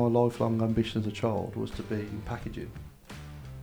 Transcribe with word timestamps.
my 0.00 0.08
lifelong 0.08 0.62
ambition 0.62 1.00
as 1.02 1.06
a 1.06 1.12
child 1.12 1.54
was 1.56 1.70
to 1.72 1.82
be 1.82 1.96
in 1.96 2.22
packaging. 2.24 2.70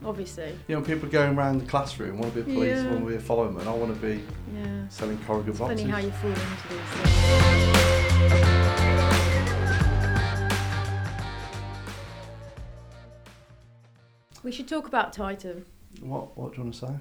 Obviously. 0.05 0.53
You 0.67 0.75
know, 0.75 0.81
people 0.83 1.09
going 1.09 1.35
around 1.37 1.59
the 1.59 1.65
classroom 1.65 2.19
want 2.19 2.33
to 2.33 2.41
be 2.43 2.51
a 2.51 2.53
police, 2.55 2.77
Yeah. 2.77 2.89
want 2.91 2.99
to 3.03 3.09
be 3.09 3.15
a 3.15 3.19
fireman. 3.19 3.67
I 3.67 3.73
want 3.73 3.93
to 3.99 3.99
be 4.07 4.23
Yeah. 4.55 4.87
selling 4.89 5.17
corrugate 5.25 5.49
It's 5.49 5.59
boxes. 5.59 5.81
funny 5.81 5.91
how 5.91 5.97
you 5.99 6.11
fall 6.11 6.29
into 6.29 6.41
these 6.69 6.79
things. 6.91 8.27
We 14.43 14.51
should 14.51 14.67
talk 14.67 14.87
about 14.87 15.13
Titan. 15.13 15.65
What 16.01 16.37
What 16.37 16.51
do 16.53 16.57
you 16.57 16.63
want 16.63 16.75
to 16.75 16.79
say? 16.87 16.93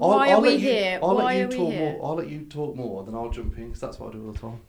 I'll- 0.00 0.10
Why 0.10 0.28
I'll 0.30 0.38
are 0.38 0.40
we 0.42 0.48
let 0.50 0.60
you- 0.60 0.68
here? 0.68 0.98
I'll 1.02 1.14
Why 1.16 1.24
let 1.24 1.36
you 1.36 1.44
are 1.44 1.48
we 1.48 1.56
talk 1.56 1.72
here? 1.72 1.92
more. 1.92 2.06
I'll 2.10 2.16
let 2.16 2.28
you 2.28 2.40
talk 2.46 2.76
more, 2.76 3.04
then 3.04 3.14
I'll 3.14 3.30
jump 3.30 3.56
in 3.58 3.64
because 3.66 3.80
that's 3.80 3.98
what 3.98 4.10
I 4.10 4.12
do 4.16 4.26
all 4.26 4.32
the 4.32 4.38
time. 4.38 4.60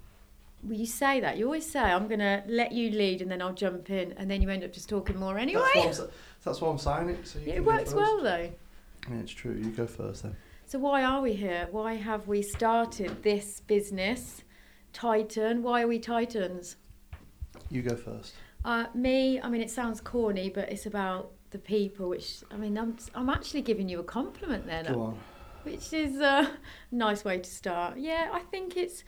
Well, 0.64 0.78
you 0.78 0.86
say 0.86 1.20
that. 1.20 1.38
You 1.38 1.46
always 1.46 1.70
say, 1.70 1.80
I'm 1.80 2.08
going 2.08 2.20
to 2.20 2.44
let 2.48 2.72
you 2.72 2.92
lead 2.92 3.22
and 3.22 3.32
then 3.32 3.42
I'll 3.42 3.54
jump 3.54 3.90
in. 3.90 4.14
And 4.18 4.30
then 4.30 4.42
you 4.42 4.50
end 4.50 4.64
up 4.64 4.72
just 4.72 4.90
talking 4.90 5.18
more 5.18 5.38
anyway. 5.38 5.64
That's 5.76 6.00
what 6.00 6.08
I'm, 6.08 6.14
that's 6.44 6.62
what 6.62 6.70
I'm 6.70 6.78
saying. 6.78 7.10
It. 7.10 7.28
So 7.28 7.40
you 7.40 7.54
it 7.54 7.66
works 7.66 7.94
well, 7.94 8.22
though. 8.22 8.50
Yeah, 9.10 9.16
it's 9.18 9.32
true. 9.32 9.54
You 9.54 9.72
go 9.72 9.88
first 9.88 10.24
then. 10.24 10.36
So, 10.66 10.80
why 10.80 11.04
are 11.04 11.22
we 11.22 11.34
here? 11.34 11.68
Why 11.72 11.96
have 11.96 12.28
we 12.28 12.42
started 12.42 13.24
this 13.24 13.60
business? 13.62 14.44
Titan. 14.94 15.64
Why 15.64 15.82
are 15.82 15.88
we 15.88 16.00
Titans? 16.00 16.78
You 17.70 17.82
go 17.82 17.96
first. 17.96 18.34
Uh, 18.64 18.86
me, 18.94 19.42
I 19.42 19.50
mean, 19.50 19.62
it 19.62 19.72
sounds 19.72 20.00
corny, 20.02 20.50
but 20.50 20.72
it's 20.72 20.86
about 20.86 21.32
the 21.50 21.58
people, 21.58 22.10
which, 22.10 22.44
I 22.52 22.58
mean, 22.58 22.78
I'm, 22.78 22.96
I'm 23.16 23.30
actually 23.30 23.64
giving 23.64 23.90
you 23.90 24.00
a 24.00 24.04
compliment 24.04 24.66
there, 24.66 24.84
Go 24.84 25.02
on. 25.02 25.20
which 25.64 25.94
is 25.94 26.20
a 26.20 26.52
nice 26.92 27.26
way 27.26 27.40
to 27.40 27.50
start. 27.50 27.98
Yeah, 27.98 28.30
I 28.32 28.40
think 28.40 28.78
it's 28.78 29.04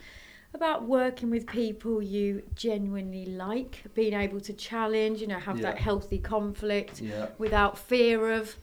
about 0.54 0.84
working 0.84 1.30
with 1.30 1.46
people 1.46 2.02
you 2.02 2.42
genuinely 2.54 3.26
like, 3.26 3.82
being 3.94 4.14
able 4.14 4.40
to 4.40 4.52
challenge, 4.52 5.20
you 5.20 5.26
know, 5.26 5.38
have 5.38 5.60
that 5.62 5.78
healthy 5.78 6.18
conflict 6.18 7.00
Yeah. 7.00 7.28
without 7.38 7.78
fear 7.78 8.32
of. 8.32 8.56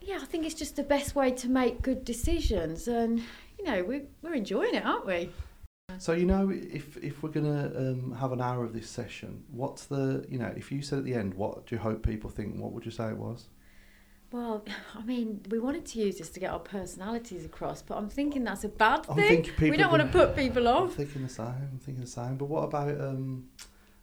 Yeah, 0.00 0.18
I 0.22 0.24
think 0.24 0.46
it's 0.46 0.54
just 0.54 0.76
the 0.76 0.82
best 0.82 1.14
way 1.14 1.30
to 1.32 1.48
make 1.48 1.82
good 1.82 2.04
decisions, 2.04 2.86
and 2.88 3.22
you 3.58 3.64
know, 3.64 3.82
we're, 3.82 4.04
we're 4.22 4.34
enjoying 4.34 4.74
it, 4.74 4.84
aren't 4.84 5.06
we? 5.06 5.30
So 5.98 6.12
you 6.12 6.26
know, 6.26 6.50
if 6.50 6.96
if 6.98 7.22
we're 7.22 7.30
gonna 7.30 7.72
um, 7.76 8.12
have 8.20 8.32
an 8.32 8.40
hour 8.40 8.64
of 8.64 8.72
this 8.72 8.88
session, 8.88 9.44
what's 9.50 9.86
the 9.86 10.24
you 10.28 10.38
know, 10.38 10.52
if 10.56 10.70
you 10.70 10.82
said 10.82 10.98
at 10.98 11.04
the 11.04 11.14
end, 11.14 11.34
what 11.34 11.66
do 11.66 11.74
you 11.74 11.80
hope 11.80 12.04
people 12.04 12.28
think? 12.28 12.56
What 12.60 12.72
would 12.72 12.84
you 12.84 12.90
say 12.90 13.08
it 13.08 13.16
was? 13.16 13.48
Well, 14.32 14.64
I 14.94 15.02
mean, 15.04 15.40
we 15.50 15.58
wanted 15.58 15.86
to 15.86 15.98
use 16.00 16.18
this 16.18 16.30
to 16.30 16.40
get 16.40 16.52
our 16.52 16.58
personalities 16.58 17.44
across, 17.44 17.82
but 17.82 17.96
I'm 17.96 18.08
thinking 18.08 18.44
that's 18.44 18.64
a 18.64 18.68
bad 18.68 19.06
I'm 19.08 19.16
thing. 19.16 19.42
people 19.44 19.70
We 19.70 19.76
don't 19.76 19.90
want 19.90 20.02
to 20.02 20.08
put 20.08 20.36
people 20.36 20.68
off. 20.68 20.90
I'm 20.90 20.96
thinking 21.06 21.22
the 21.22 21.28
same. 21.28 21.46
I'm 21.46 21.78
thinking 21.80 22.02
the 22.04 22.10
same. 22.10 22.36
But 22.36 22.46
what 22.46 22.64
about 22.64 23.00
um, 23.00 23.46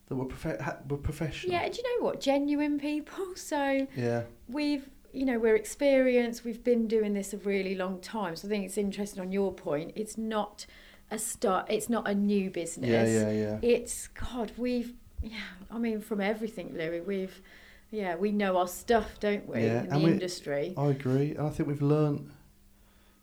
that 0.07 0.16
we're 0.16 0.57
ha- 0.61 0.77
we're 0.88 0.97
professional? 0.97 1.53
Yeah, 1.53 1.67
do 1.69 1.77
you 1.81 1.99
know 1.99 2.05
what? 2.05 2.19
Genuine 2.21 2.79
people. 2.79 3.25
So 3.35 3.88
Yeah. 3.95 4.23
we've, 4.47 4.89
you 5.11 5.25
know, 5.25 5.38
we're 5.39 5.55
experienced. 5.55 6.45
We've 6.45 6.63
been 6.63 6.88
doing 6.88 7.13
this 7.13 7.33
a 7.33 7.38
really 7.38 7.75
long 7.75 7.99
time. 7.99 8.35
So 8.35 8.47
I 8.47 8.49
think 8.49 8.66
it's 8.66 8.77
interesting 8.77 9.21
on 9.21 9.31
your 9.31 9.51
point. 9.53 9.91
It's 9.95 10.17
not 10.17 10.66
a 11.11 11.17
start. 11.19 11.67
It's 11.69 11.89
not 11.89 12.07
a 12.07 12.16
new 12.16 12.49
business. 12.49 12.89
Yeah, 12.89 13.05
yeah, 13.05 13.31
yeah. 13.31 13.59
It's 13.61 14.07
God. 14.07 14.51
We've, 14.57 14.94
yeah. 15.21 15.38
I 15.69 15.77
mean, 15.77 15.99
from 16.01 16.21
everything, 16.21 16.73
Louis. 16.75 17.01
We've, 17.01 17.41
yeah, 17.94 18.16
we 18.16 18.31
know 18.31 18.58
our 18.58 18.67
stuff, 18.67 19.19
don't 19.19 19.47
we? 19.47 19.61
Yeah, 19.61 19.83
in 19.83 19.89
the 19.89 19.99
we- 19.99 20.11
industry. 20.11 20.73
I 20.75 20.88
agree, 20.88 21.36
and 21.36 21.45
I 21.45 21.49
think 21.52 21.69
we've 21.69 21.81
learnt 21.81 22.23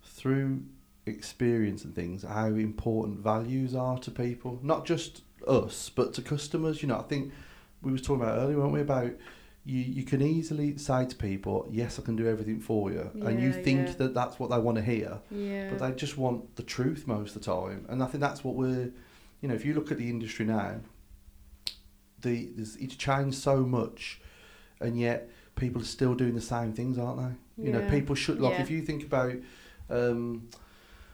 through 0.04 0.62
experience 1.06 1.84
and 1.84 1.92
things 1.92 2.22
how 2.22 2.46
important 2.46 3.18
values 3.18 3.74
are 3.74 3.98
to 3.98 4.10
people, 4.12 4.60
not 4.62 4.86
just 4.86 5.22
us, 5.48 5.90
but 5.90 6.14
to 6.14 6.22
customers. 6.22 6.82
You 6.82 6.88
know, 6.88 6.98
I 7.00 7.02
think 7.02 7.32
we 7.82 7.90
was 7.90 8.00
talking 8.00 8.22
about 8.22 8.38
earlier, 8.38 8.58
weren't 8.58 8.72
we, 8.72 8.80
about 8.80 9.12
you. 9.64 9.80
You 9.80 10.04
can 10.04 10.22
easily 10.22 10.76
say 10.76 11.04
to 11.04 11.16
people, 11.16 11.66
"Yes, 11.72 11.98
I 11.98 12.02
can 12.02 12.14
do 12.14 12.28
everything 12.28 12.60
for 12.60 12.92
you," 12.92 13.10
and 13.26 13.42
you 13.42 13.52
think 13.52 13.88
yeah. 13.88 13.94
that 13.94 14.14
that's 14.14 14.38
what 14.38 14.50
they 14.50 14.58
want 14.58 14.76
to 14.76 14.84
hear, 14.84 15.18
Yeah. 15.32 15.70
but 15.70 15.80
they 15.80 15.92
just 15.96 16.16
want 16.16 16.54
the 16.54 16.62
truth 16.62 17.08
most 17.08 17.34
of 17.34 17.42
the 17.42 17.52
time. 17.52 17.86
And 17.88 18.04
I 18.04 18.06
think 18.06 18.20
that's 18.20 18.44
what 18.44 18.54
we're, 18.54 18.92
you 19.40 19.48
know, 19.48 19.54
if 19.54 19.64
you 19.64 19.74
look 19.74 19.90
at 19.90 19.98
the 19.98 20.08
industry 20.08 20.46
now, 20.46 20.76
the 22.20 22.50
there's, 22.54 22.76
it's 22.76 22.94
changed 22.94 23.38
so 23.38 23.60
much, 23.64 24.20
and 24.80 24.98
yet 24.98 25.28
people 25.56 25.82
are 25.82 25.86
still 25.86 26.14
doing 26.14 26.34
the 26.34 26.40
same 26.40 26.72
things, 26.72 26.98
aren't 26.98 27.18
they? 27.18 27.64
You 27.64 27.72
know, 27.72 27.88
people 27.90 28.14
should 28.14 28.40
like 28.40 28.54
Yeah. 28.54 28.62
if 28.62 28.70
you 28.70 28.80
think 28.82 29.02
about, 29.04 29.34
um, 29.90 30.48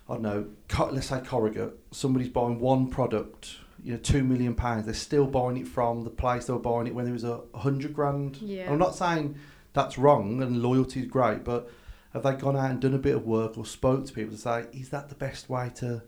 I 0.08 0.14
don't 0.14 0.22
know, 0.22 0.46
let's 0.92 1.08
say 1.08 1.20
corrugate. 1.20 1.72
Somebody's 1.90 2.28
buying 2.28 2.60
one 2.60 2.88
product, 2.88 3.56
you 3.82 3.92
know, 3.92 3.98
two 3.98 4.22
million 4.22 4.54
pounds. 4.54 4.84
They're 4.84 4.94
still 4.94 5.26
buying 5.26 5.56
it 5.56 5.66
from 5.66 6.04
the 6.04 6.10
place 6.10 6.46
they 6.46 6.52
were 6.52 6.58
buying 6.60 6.86
it 6.86 6.94
when 6.94 7.06
it 7.08 7.12
was 7.12 7.24
a 7.24 7.40
hundred 7.54 7.92
grand. 7.94 8.36
Yeah. 8.36 8.70
I'm 8.70 8.78
not 8.78 8.94
saying 8.94 9.34
that's 9.72 9.98
wrong 9.98 10.40
and 10.42 10.62
loyalty 10.62 11.00
is 11.00 11.06
great, 11.06 11.42
but 11.42 11.68
have 12.12 12.22
they 12.22 12.32
gone 12.34 12.56
out 12.56 12.70
and 12.70 12.80
done 12.80 12.94
a 12.94 12.98
bit 12.98 13.16
of 13.16 13.26
work 13.26 13.58
or 13.58 13.66
spoke 13.66 14.06
to 14.06 14.12
people 14.12 14.34
to 14.34 14.40
say, 14.40 14.66
is 14.72 14.88
that 14.90 15.08
the 15.08 15.14
best 15.16 15.50
way 15.50 15.70
to 15.76 16.02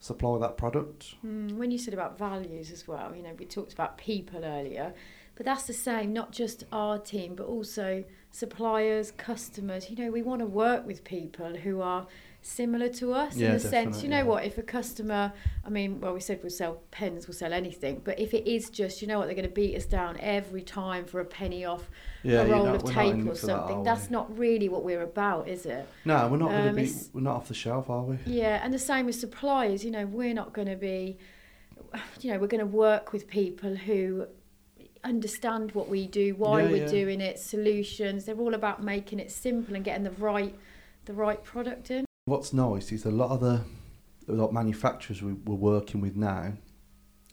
supply 0.00 0.38
that 0.38 0.56
product? 0.58 1.14
Mm, 1.24 1.52
when 1.56 1.70
you 1.70 1.78
said 1.78 1.94
about 1.94 2.18
values 2.18 2.70
as 2.72 2.86
well, 2.88 3.14
you 3.14 3.22
know, 3.22 3.32
we 3.38 3.46
talked 3.46 3.72
about 3.72 3.96
people 3.96 4.44
earlier, 4.44 4.92
but 5.36 5.44
that's 5.46 5.64
the 5.64 5.72
same, 5.72 6.12
not 6.12 6.32
just 6.32 6.64
our 6.72 6.98
team, 6.98 7.34
but 7.34 7.46
also 7.46 8.04
suppliers, 8.30 9.10
customers. 9.12 9.90
You 9.90 9.96
know, 9.96 10.10
we 10.10 10.22
want 10.22 10.40
to 10.40 10.46
work 10.46 10.86
with 10.86 11.04
people 11.04 11.56
who 11.56 11.80
are 11.80 12.06
similar 12.42 12.88
to 12.90 13.12
us 13.14 13.36
Yeah, 13.36 13.50
in 13.50 13.54
a 13.54 13.58
sense, 13.60 14.02
you 14.02 14.08
know 14.10 14.18
yeah. 14.18 14.22
what, 14.24 14.44
if 14.44 14.58
a 14.58 14.62
customer, 14.62 15.32
I 15.64 15.70
mean, 15.70 15.98
well, 16.00 16.12
we 16.12 16.20
said 16.20 16.40
we'll 16.42 16.50
sell 16.50 16.82
pens, 16.90 17.26
we'll 17.26 17.34
sell 17.34 17.54
anything, 17.54 18.02
but 18.04 18.18
if 18.20 18.34
it 18.34 18.46
is 18.46 18.68
just, 18.68 19.00
you 19.00 19.08
know 19.08 19.18
what, 19.18 19.26
they're 19.26 19.34
going 19.34 19.48
to 19.48 19.54
beat 19.54 19.74
us 19.76 19.86
down 19.86 20.18
every 20.20 20.60
time 20.62 21.06
for 21.06 21.20
a 21.20 21.24
penny 21.24 21.64
off 21.64 21.88
a 22.22 22.28
roll 22.46 22.66
not- 22.66 22.74
of 22.76 22.82
we're 22.84 22.92
not 22.92 23.06
in 23.06 23.16
tape 23.24 23.32
or 23.32 23.34
for 23.34 23.46
that, 23.46 24.00
we? 24.08 24.10
not 24.10 24.38
really 24.38 24.68
what 24.68 24.84
we're 24.84 25.02
about, 25.02 25.48
is 25.48 25.64
it? 25.64 25.88
No, 26.04 26.28
we're 26.28 26.36
not 26.36 26.50
going 26.50 26.62
to 26.64 26.68
Um, 26.70 26.76
be. 26.76 26.92
We're 27.14 27.20
not 27.22 27.36
off 27.36 27.48
the 27.48 27.54
shelf, 27.54 27.88
are 27.88 28.02
we? 28.02 28.18
Yeah, 28.26 28.60
and 28.62 28.74
the 28.74 28.78
same 28.78 29.06
with 29.06 29.14
suppliers. 29.14 29.82
You 29.84 29.90
know, 29.90 30.04
we're 30.04 30.34
not 30.34 30.52
going 30.52 30.68
to 30.68 30.76
be, 30.76 31.16
you 32.20 32.30
know, 32.30 32.38
we're 32.38 32.46
going 32.48 32.60
to 32.60 32.66
work 32.66 33.12
with 33.14 33.26
people 33.26 33.74
who 33.74 34.26
understand 35.04 35.72
what 35.72 35.88
we 35.88 36.06
do, 36.06 36.34
why 36.36 36.62
Yeah, 36.62 36.70
we're 36.70 36.76
yeah. 36.84 36.86
doing 36.90 37.20
it, 37.20 37.38
solutions. 37.38 38.24
They're 38.24 38.36
all 38.36 38.54
about 38.54 38.82
making 38.82 39.20
it 39.20 39.30
simple 39.30 39.74
and 39.76 39.84
getting 39.84 40.04
the 40.04 40.10
right, 40.12 40.54
the 41.04 41.12
right 41.12 41.42
product 41.44 41.90
in. 41.90 42.04
What's 42.26 42.52
nice 42.52 42.90
is 42.90 43.04
a 43.04 43.10
lot 43.10 43.30
of 43.30 43.40
the 43.40 43.60
like 44.26 44.52
manufacturers 44.52 45.22
we, 45.22 45.34
we're 45.34 45.54
working 45.56 46.00
with 46.00 46.16
now. 46.16 46.54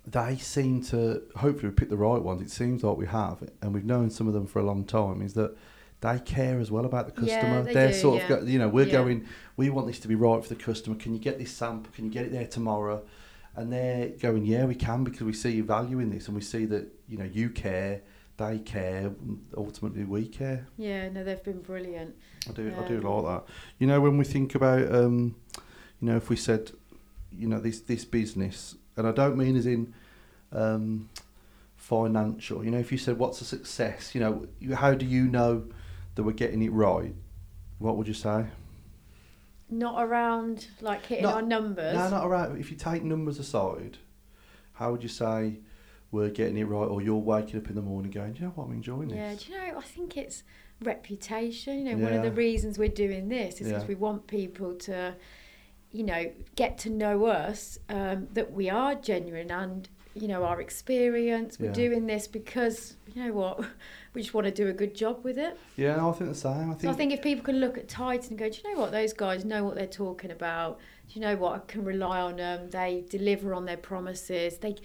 They 0.05 0.35
seem 0.37 0.83
to 0.85 1.21
hopefully 1.37 1.69
we 1.69 1.75
pick 1.75 1.89
the 1.89 1.97
right 1.97 2.21
ones. 2.21 2.41
It 2.41 2.51
seems 2.51 2.83
like 2.83 2.97
we 2.97 3.05
have, 3.07 3.47
and 3.61 3.73
we've 3.73 3.85
known 3.85 4.09
some 4.09 4.27
of 4.27 4.33
them 4.33 4.47
for 4.47 4.59
a 4.59 4.63
long 4.63 4.83
time. 4.83 5.21
Is 5.21 5.33
that 5.35 5.55
they 6.01 6.19
care 6.19 6.59
as 6.59 6.71
well 6.71 6.85
about 6.85 7.05
the 7.05 7.11
customer. 7.11 7.57
Yeah, 7.57 7.61
they 7.61 7.73
They're 7.73 7.87
do, 7.89 7.93
sort 7.93 8.17
yeah. 8.17 8.33
of, 8.33 8.39
go, 8.41 8.45
you 8.45 8.57
know, 8.59 8.67
we're 8.67 8.87
Yeah. 8.87 8.93
going. 8.93 9.25
We 9.55 9.69
want 9.69 9.87
this 9.87 9.99
to 9.99 10.07
be 10.07 10.15
right 10.15 10.41
for 10.43 10.49
the 10.49 10.55
customer. 10.61 10.95
Can 10.95 11.13
you 11.13 11.19
get 11.19 11.37
this 11.37 11.51
sample? 11.51 11.93
Can 11.93 12.05
you 12.05 12.11
get 12.11 12.25
it 12.25 12.31
there 12.31 12.47
tomorrow? 12.47 13.03
And 13.55 13.71
they're 13.71 14.09
going, 14.09 14.45
yeah, 14.45 14.65
we 14.65 14.75
can 14.75 15.03
because 15.03 15.23
we 15.23 15.33
see 15.33 15.59
value 15.61 15.99
in 15.99 16.09
this, 16.09 16.27
and 16.27 16.35
we 16.35 16.41
see 16.41 16.65
that 16.65 16.87
you 17.09 17.17
know 17.17 17.25
you 17.25 17.49
care, 17.49 18.01
they 18.37 18.59
care, 18.59 19.07
and 19.07 19.45
ultimately 19.57 20.05
we 20.05 20.27
care. 20.27 20.67
Yeah, 20.77 21.09
no, 21.09 21.23
they've 21.23 21.43
been 21.43 21.61
brilliant. 21.61 22.15
I 22.49 22.53
do, 22.53 22.73
I 22.79 22.87
do 22.87 22.97
Um, 22.97 23.03
like 23.03 23.25
that. 23.25 23.53
You 23.77 23.87
know, 23.87 23.99
when 23.99 24.17
we 24.17 24.23
think 24.23 24.55
about, 24.55 24.93
um, 24.93 25.35
you 25.99 26.07
know, 26.07 26.15
if 26.15 26.29
we 26.29 26.37
said, 26.37 26.71
you 27.31 27.47
know, 27.47 27.59
this 27.59 27.81
this 27.81 28.05
business, 28.05 28.75
and 28.95 29.05
I 29.05 29.11
don't 29.11 29.37
mean 29.37 29.55
as 29.57 29.65
in 29.65 29.93
um, 30.53 31.09
financial. 31.75 32.63
You 32.63 32.71
know, 32.71 32.79
if 32.79 32.91
you 32.91 32.97
said, 32.97 33.17
"What's 33.17 33.41
a 33.41 33.45
success?" 33.45 34.15
You 34.15 34.21
know, 34.21 34.75
how 34.75 34.93
do 34.93 35.05
you 35.05 35.25
know 35.27 35.65
that 36.15 36.23
we're 36.23 36.31
getting 36.31 36.61
it 36.61 36.71
right? 36.71 37.13
What 37.79 37.97
would 37.97 38.07
you 38.07 38.13
say? 38.13 38.45
Not 39.71 40.03
around 40.03 40.67
like 40.81 41.05
hitting 41.05 41.23
Not- 41.23 41.35
our 41.35 41.41
numbers. 41.41 41.95
No, 41.95 42.09
not 42.09 42.29
right. 42.29 42.51
If 42.59 42.69
you 42.71 42.77
take 42.77 43.03
numbers 43.03 43.39
aside, 43.39 43.97
how 44.73 44.91
would 44.91 45.01
you 45.01 45.09
say 45.09 45.59
we're 46.11 46.29
getting 46.29 46.57
it 46.57 46.65
right, 46.65 46.85
or 46.85 47.01
you're 47.01 47.15
waking 47.15 47.57
up 47.61 47.69
in 47.69 47.75
the 47.75 47.81
morning 47.81 48.11
going, 48.11 48.33
"Do 48.33 48.41
you 48.41 48.45
know 48.47 48.51
what? 48.55 48.65
I'm 48.65 48.73
enjoying 48.73 49.07
this." 49.07 49.17
Yeah, 49.17 49.35
do 49.35 49.51
you 49.53 49.57
know? 49.73 49.77
I 49.79 49.81
think 49.81 50.17
it's 50.17 50.43
reputation. 50.81 51.85
You 51.87 51.95
know, 51.95 52.03
one 52.03 52.13
of 52.13 52.23
the 52.23 52.31
reasons 52.31 52.77
we're 52.77 52.89
doing 52.89 53.29
this 53.29 53.61
is 53.61 53.67
because 53.67 53.83
Yeah. 53.83 53.87
we 53.87 53.95
want 53.95 54.27
people 54.27 54.73
to, 54.75 55.15
you 55.91 56.03
know, 56.03 56.31
get 56.55 56.77
to 56.79 56.89
know 56.89 57.25
us, 57.25 57.79
um, 57.87 58.27
that 58.33 58.51
we 58.51 58.69
are 58.69 58.93
genuine 58.95 59.51
and 59.51 59.87
you 60.13 60.27
know 60.27 60.43
our 60.43 60.59
experience. 60.61 61.59
We're 61.59 61.67
Yeah. 61.67 61.73
doing 61.73 62.05
this 62.07 62.27
because 62.27 62.95
you 63.13 63.23
know 63.23 63.33
what, 63.33 63.59
we 64.13 64.21
just 64.21 64.33
want 64.33 64.45
to 64.45 64.51
do 64.51 64.67
a 64.67 64.73
good 64.73 64.93
job 64.95 65.23
with 65.23 65.37
it. 65.37 65.57
Yeah, 65.77 65.95
no, 65.97 66.09
I 66.09 66.13
think 66.13 66.29
the 66.31 66.35
same. 66.35 66.69
I 66.71 66.73
think. 66.73 66.81
So 66.81 66.89
I 66.89 66.93
think 66.93 67.13
if 67.13 67.21
people 67.21 67.43
can 67.43 67.59
look 67.59 67.77
at 67.77 67.87
Titan 67.87 68.31
and 68.31 68.39
go, 68.39 68.49
do 68.49 68.59
you 68.63 68.73
know 68.73 68.79
what, 68.81 68.91
those 68.91 69.13
guys 69.13 69.45
know 69.45 69.63
what 69.63 69.75
they're 69.75 69.87
talking 69.87 70.31
about. 70.31 70.79
Do 71.07 71.19
you 71.19 71.25
know 71.25 71.35
what, 71.35 71.53
I 71.55 71.59
can 71.59 71.83
rely 71.83 72.19
on 72.21 72.37
them. 72.37 72.69
They 72.69 73.03
deliver 73.09 73.53
on 73.53 73.65
their 73.65 73.77
promises. 73.77 74.57
They 74.57 74.75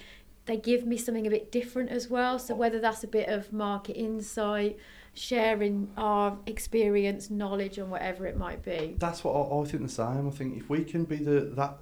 they 0.47 0.57
give 0.57 0.87
me 0.87 0.97
something 0.97 1.27
a 1.27 1.31
bit 1.31 1.51
different 1.51 1.91
as 1.91 2.09
well. 2.09 2.39
So 2.39 2.55
whether 2.55 2.79
that's 2.81 3.03
a 3.03 3.09
bit 3.09 3.29
of 3.29 3.53
market 3.53 3.95
insight, 3.95 4.79
sharing 5.13 5.91
our 5.97 6.39
experience, 6.47 7.31
knowledge, 7.31 7.79
and 7.79 7.91
whatever 7.91 8.27
it 8.27 8.37
might 8.37 8.63
be. 8.63 8.95
That's 8.99 9.25
what 9.25 9.33
I, 9.33 9.61
I 9.61 9.65
think 9.65 9.83
the 9.83 9.89
same. 9.89 10.29
I 10.29 10.31
think 10.31 10.57
if 10.57 10.69
we 10.71 10.85
can 10.85 11.05
be 11.05 11.17
the 11.17 11.53
that, 11.57 11.79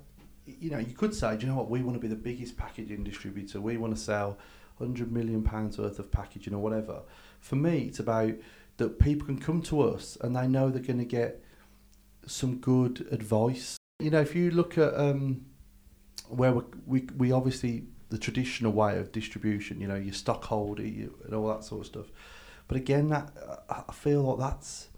you 0.46 0.70
know, 0.70 0.78
you 0.78 0.94
could 0.94 1.14
say, 1.14 1.36
do 1.36 1.46
you 1.46 1.52
know 1.52 1.58
what? 1.58 1.70
We 1.70 1.82
want 1.82 1.96
to 1.96 2.00
be 2.00 2.08
the 2.08 2.16
biggest 2.16 2.56
packaging 2.56 3.04
distributor. 3.04 3.60
We 3.60 3.76
want 3.76 3.94
to 3.94 4.00
sell 4.00 4.38
hundred 4.78 5.12
million 5.12 5.42
pounds 5.42 5.78
worth 5.78 5.98
of 5.98 6.10
packaging 6.10 6.54
or 6.54 6.58
whatever. 6.58 7.02
For 7.40 7.56
me, 7.56 7.82
it's 7.82 8.00
about 8.00 8.32
that 8.76 8.98
people 8.98 9.26
can 9.26 9.38
come 9.38 9.62
to 9.62 9.82
us 9.82 10.18
and 10.20 10.34
they 10.34 10.48
know 10.48 10.70
they're 10.70 10.82
going 10.82 10.98
to 10.98 11.04
get 11.04 11.42
some 12.26 12.56
good 12.56 13.06
advice. 13.12 13.76
You 14.00 14.10
know, 14.10 14.20
if 14.20 14.34
you 14.34 14.50
look 14.50 14.76
at 14.76 14.94
um, 14.98 15.46
where 16.28 16.52
we, 16.86 17.06
we 17.16 17.30
obviously 17.30 17.84
the 18.10 18.18
traditional 18.18 18.72
way 18.72 18.98
of 18.98 19.12
distribution, 19.12 19.80
you 19.80 19.86
know, 19.86 19.94
your 19.94 20.14
stockholder 20.14 20.86
you, 20.86 21.18
and 21.24 21.34
all 21.34 21.48
that 21.48 21.64
sort 21.64 21.82
of 21.82 21.86
stuff. 21.86 22.06
But 22.66 22.76
again, 22.76 23.08
that 23.10 23.30
I 23.68 23.92
feel 23.92 24.22
like 24.22 24.38
that's 24.38 24.88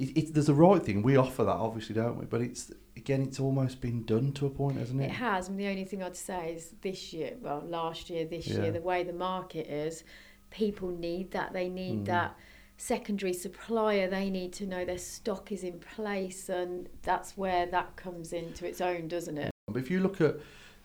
it, 0.00 0.16
it, 0.18 0.34
there's 0.34 0.48
a 0.48 0.54
right 0.54 0.82
thing. 0.82 1.02
We 1.02 1.16
offer 1.16 1.44
that, 1.44 1.56
obviously, 1.56 1.94
don't 1.94 2.16
we? 2.18 2.26
But 2.26 2.40
it's 2.40 2.72
again, 2.96 3.22
it's 3.22 3.40
almost 3.40 3.80
been 3.80 4.04
done 4.04 4.32
to 4.32 4.46
a 4.46 4.50
point, 4.50 4.78
hasn't 4.78 5.00
it? 5.00 5.04
It 5.06 5.10
has, 5.12 5.48
and 5.48 5.58
the 5.58 5.66
only 5.68 5.84
thing 5.84 6.02
I'd 6.02 6.16
say 6.16 6.54
is 6.54 6.74
this 6.80 7.12
year, 7.12 7.36
well, 7.40 7.62
last 7.66 8.10
year, 8.10 8.24
this 8.24 8.46
Yeah. 8.46 8.62
year, 8.62 8.72
the 8.72 8.80
way 8.80 9.02
the 9.02 9.12
market 9.12 9.66
is, 9.66 10.04
people 10.50 10.88
need 10.90 11.30
that. 11.32 11.52
They 11.52 11.68
need 11.68 12.00
Mm. 12.02 12.06
that 12.06 12.36
secondary 12.76 13.32
supplier. 13.34 14.08
They 14.08 14.30
need 14.30 14.52
to 14.54 14.66
know 14.66 14.84
their 14.84 14.98
stock 14.98 15.52
is 15.52 15.62
in 15.64 15.78
place, 15.80 16.48
and 16.48 16.88
that's 17.02 17.36
where 17.36 17.66
that 17.66 17.96
comes 17.96 18.32
into 18.32 18.66
its 18.66 18.80
own, 18.80 19.06
doesn't 19.08 19.36
it? 19.38 19.50
But 19.68 19.76
if 19.76 19.90
you 19.90 20.00
look 20.00 20.20
at 20.20 20.36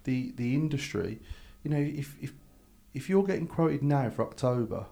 the 0.03 0.31
the 0.35 0.53
industry, 0.55 1.19
you 1.63 1.71
know, 1.71 1.79
if 1.79 2.15
if 2.21 2.33
if 2.93 3.09
you're 3.09 3.23
getting 3.23 3.47
quoted 3.47 3.81
now 3.83 4.09
for 4.09 4.21
October, 4.23 4.85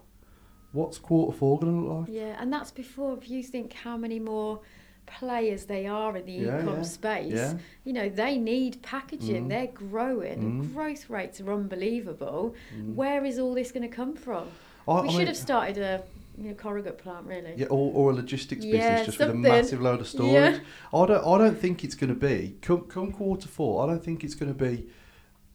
what's 0.74 0.98
quarter 0.98 1.36
four 1.36 1.58
going 1.58 1.72
to 1.72 1.88
look 1.88 2.00
like? 2.08 2.14
Yeah, 2.14 2.36
and 2.38 2.52
that's 2.52 2.70
before 2.70 3.16
if 3.16 3.30
you 3.30 3.42
think 3.42 3.72
how 3.72 3.96
many 3.96 4.18
more 4.18 4.60
players 5.06 5.64
they 5.66 5.86
are 5.86 6.16
in 6.16 6.26
the 6.26 6.32
Yeah, 6.32 6.60
e-com 6.60 6.76
yeah, 6.76 6.82
space. 6.82 7.32
Yeah. 7.32 7.54
You 7.84 7.92
know, 7.92 8.08
they 8.08 8.38
need 8.38 8.82
packaging. 8.82 9.46
Mm. 9.46 9.48
They're 9.48 9.66
growing. 9.68 10.62
Mm. 10.62 10.74
Growth 10.74 11.08
rates 11.10 11.40
are 11.40 11.52
unbelievable. 11.52 12.54
Mm. 12.76 12.94
Where 12.94 13.24
is 13.24 13.38
all 13.38 13.54
this 13.54 13.70
going 13.70 13.88
to 13.88 13.94
come 13.94 14.14
from? 14.14 14.48
I, 14.88 15.00
we 15.00 15.08
I 15.08 15.10
should 15.10 15.18
mean- 15.18 15.26
have 15.28 15.36
started 15.36 15.78
a 15.78 16.02
you 16.36 16.48
know, 16.48 16.54
corrugate 16.54 16.98
plant, 16.98 17.26
really. 17.26 17.54
Yeah, 17.56 17.66
or, 17.66 17.92
or 17.94 18.10
a 18.10 18.14
logistics 18.14 18.64
business 18.64 19.06
just 19.06 19.18
with 19.20 19.30
a 19.30 19.34
massive 19.34 19.80
load 19.80 20.00
of 20.00 20.08
storage. 20.08 20.60
I 20.92 21.06
don't. 21.06 21.24
I 21.24 21.38
don't 21.38 21.58
think 21.58 21.84
it's 21.84 21.94
going 21.94 22.12
to 22.12 22.18
be 22.18 22.56
come 22.60 22.82
come 22.82 23.12
quarter 23.12 23.46
four. 23.46 23.84
I 23.84 23.86
don't 23.86 24.02
think 24.04 24.24
it's 24.24 24.34
going 24.34 24.52
to 24.52 24.58
be. 24.58 24.86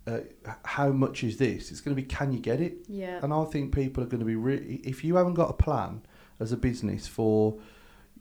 Uh, 0.09 0.53
how 0.65 0.89
much 0.89 1.23
is 1.23 1.38
this? 1.38 1.71
It's 1.71 1.81
going 1.81 1.95
to 1.95 2.01
be 2.01 2.07
can 2.07 2.31
you 2.31 2.39
get 2.39 2.59
it? 2.59 2.77
Yeah. 2.88 3.19
And 3.21 3.33
I 3.33 3.44
think 3.45 3.73
people 3.73 4.03
are 4.03 4.07
going 4.07 4.19
to 4.19 4.25
be 4.25 4.35
really. 4.35 4.81
If 4.83 5.03
you 5.03 5.15
haven't 5.15 5.35
got 5.35 5.50
a 5.50 5.53
plan 5.53 6.01
as 6.39 6.51
a 6.51 6.57
business 6.57 7.07
for 7.07 7.57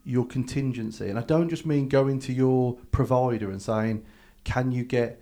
your 0.05 0.26
contingency, 0.26 1.08
and 1.08 1.19
I 1.19 1.23
don't 1.23 1.49
just 1.49 1.64
mean 1.67 1.88
going 1.88 2.19
to 2.20 2.32
your 2.32 2.75
provider 2.90 3.50
and 3.50 3.62
saying, 3.62 4.05
"Can 4.44 4.73
you 4.73 4.85
get 4.85 5.20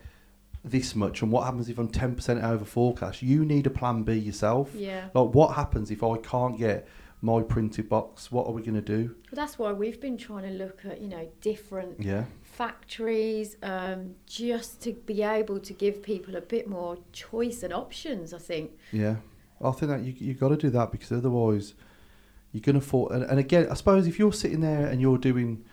this 0.64 0.96
much?" 0.96 1.22
and 1.22 1.30
what 1.30 1.44
happens 1.44 1.68
if 1.68 1.78
I'm 1.78 1.88
ten 1.88 2.14
percent 2.14 2.42
over 2.42 2.64
forecast? 2.64 3.22
You 3.22 3.44
need 3.44 3.66
a 3.66 3.70
plan 3.70 4.02
B 4.02 4.14
yourself. 4.14 4.70
Yeah. 4.74 5.08
Like, 5.14 5.34
what 5.34 5.54
happens 5.54 5.90
if 5.90 6.02
I 6.02 6.16
can't 6.18 6.58
get 6.58 6.88
my 7.22 7.42
printed 7.42 7.88
box? 7.88 8.30
What 8.30 8.46
are 8.46 8.52
we 8.52 8.62
going 8.62 8.74
to 8.74 8.80
do? 8.80 9.14
But 9.30 9.36
that's 9.36 9.58
why 9.58 9.72
we've 9.72 10.00
been 10.00 10.16
trying 10.18 10.44
to 10.44 10.50
look 10.50 10.84
at, 10.84 11.00
you 11.00 11.08
know, 11.08 11.28
different 11.40 12.00
Yeah. 12.02 12.24
factories 12.42 13.56
um, 13.62 14.14
just 14.26 14.80
to 14.82 14.92
be 14.92 15.22
able 15.22 15.58
to 15.60 15.72
give 15.72 16.02
people 16.02 16.36
a 16.36 16.40
bit 16.40 16.68
more 16.68 16.98
choice 17.12 17.62
and 17.62 17.72
options, 17.72 18.32
I 18.34 18.38
think. 18.38 18.72
Yeah, 18.92 19.16
I 19.62 19.70
think 19.72 19.90
that 19.90 20.02
you 20.02 20.14
you 20.18 20.34
got 20.34 20.48
to 20.50 20.56
do 20.56 20.70
that 20.70 20.92
because 20.92 21.12
otherwise 21.12 21.74
you're 22.52 22.60
gonna 22.62 22.80
fall. 22.80 23.08
And, 23.10 23.22
and 23.24 23.38
again, 23.38 23.68
I 23.70 23.74
suppose 23.74 24.06
if 24.06 24.18
you're 24.18 24.32
sitting 24.32 24.60
there 24.60 24.86
and 24.86 25.00
you're 25.00 25.18
doing 25.18 25.64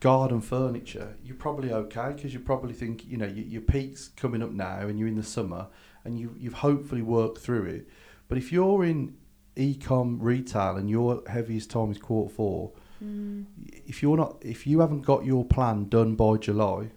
garden 0.00 0.40
furniture, 0.40 1.16
you're 1.24 1.36
probably 1.36 1.72
okay 1.72 2.12
because 2.14 2.32
you 2.32 2.40
probably 2.40 2.72
think 2.74 3.06
you 3.06 3.16
know 3.16 3.26
your, 3.26 3.44
your 3.46 3.62
peak's 3.62 4.08
coming 4.08 4.42
up 4.42 4.50
now 4.50 4.80
and 4.80 4.98
you're 4.98 5.08
in 5.08 5.16
the 5.16 5.22
summer 5.22 5.66
and 6.04 6.18
you 6.18 6.34
you've 6.38 6.54
hopefully 6.54 7.02
worked 7.02 7.38
through 7.38 7.64
it. 7.66 7.88
But 8.28 8.38
if 8.38 8.52
you're 8.52 8.84
in 8.84 9.16
e-com 9.56 10.18
retail 10.20 10.76
and 10.76 10.88
your 10.88 11.22
heaviest 11.28 11.70
time 11.70 11.90
is 11.90 11.98
quarter 11.98 12.32
four, 12.34 12.72
Mm. 13.02 13.46
if 13.86 14.02
you're 14.02 14.16
not 14.18 14.36
if 14.42 14.66
you 14.66 14.80
haven't 14.80 15.02
got 15.06 15.24
your 15.24 15.42
plan 15.44 15.88
done 15.88 16.16
by 16.16 16.36
July, 16.36 16.90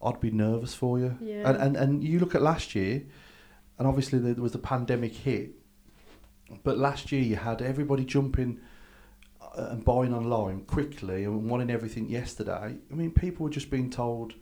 I'd 0.00 0.20
be 0.20 0.30
nervous 0.30 0.72
for 0.72 1.00
you. 1.00 1.16
Yeah. 1.20 1.48
And, 1.50 1.56
and 1.60 1.76
and 1.76 2.04
you 2.04 2.20
look 2.20 2.36
at 2.36 2.42
last 2.42 2.76
year, 2.76 3.02
and 3.76 3.88
obviously 3.88 4.20
there 4.20 4.34
was 4.34 4.52
the 4.52 4.58
pandemic 4.60 5.14
hit, 5.14 5.50
but 6.62 6.78
last 6.78 7.10
year 7.10 7.22
you 7.22 7.34
had 7.34 7.60
everybody 7.60 8.04
jumping 8.04 8.60
uh, 9.42 9.70
and 9.70 9.84
buying 9.84 10.14
online 10.14 10.60
quickly 10.60 11.24
and 11.24 11.50
wanting 11.50 11.70
everything 11.70 12.08
yesterday. 12.08 12.76
I 12.90 12.94
mean, 12.94 13.10
people 13.10 13.44
were 13.44 13.50
just 13.50 13.68
being 13.68 13.90
told, 13.90 14.32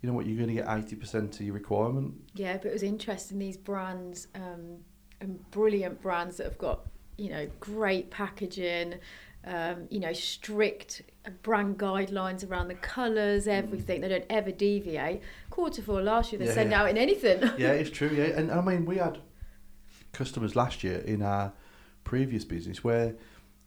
you 0.00 0.08
know 0.08 0.12
what, 0.14 0.26
you're 0.26 0.36
going 0.36 0.54
to 0.56 0.62
get 0.62 0.68
eighty 0.68 0.94
percent 0.94 1.34
of 1.34 1.40
your 1.46 1.54
requirement. 1.54 2.14
Yeah, 2.34 2.58
but 2.58 2.66
it 2.66 2.74
was 2.74 2.84
interesting. 2.84 3.40
These 3.40 3.56
brands 3.56 4.28
um, 4.36 4.84
and 5.22 5.50
brilliant 5.50 6.02
brands 6.02 6.36
that 6.36 6.44
have 6.44 6.58
got 6.58 6.80
you 7.16 7.30
know 7.30 7.46
great 7.60 8.10
packaging, 8.10 8.94
um, 9.46 9.86
you 9.90 10.00
know 10.00 10.12
strict 10.12 11.02
brand 11.42 11.78
guidelines 11.78 12.48
around 12.48 12.68
the 12.68 12.74
colours, 12.74 13.46
everything. 13.48 14.00
They 14.02 14.08
don't 14.08 14.24
ever 14.28 14.50
deviate. 14.50 15.22
Quarter 15.50 15.82
four 15.82 16.02
last 16.02 16.32
year, 16.32 16.38
they 16.40 16.46
Yeah, 16.46 16.54
send 16.54 16.70
yeah. 16.72 16.82
out 16.82 16.90
in 16.90 16.98
anything. 16.98 17.40
yeah, 17.58 17.68
it's 17.72 17.90
true. 17.90 18.08
Yeah, 18.12 18.36
and 18.38 18.50
I 18.50 18.60
mean, 18.60 18.84
we 18.84 18.96
had 18.96 19.18
customers 20.12 20.54
last 20.56 20.82
year 20.84 20.98
in 20.98 21.22
our 21.22 21.52
previous 22.04 22.44
business 22.44 22.82
where 22.84 23.14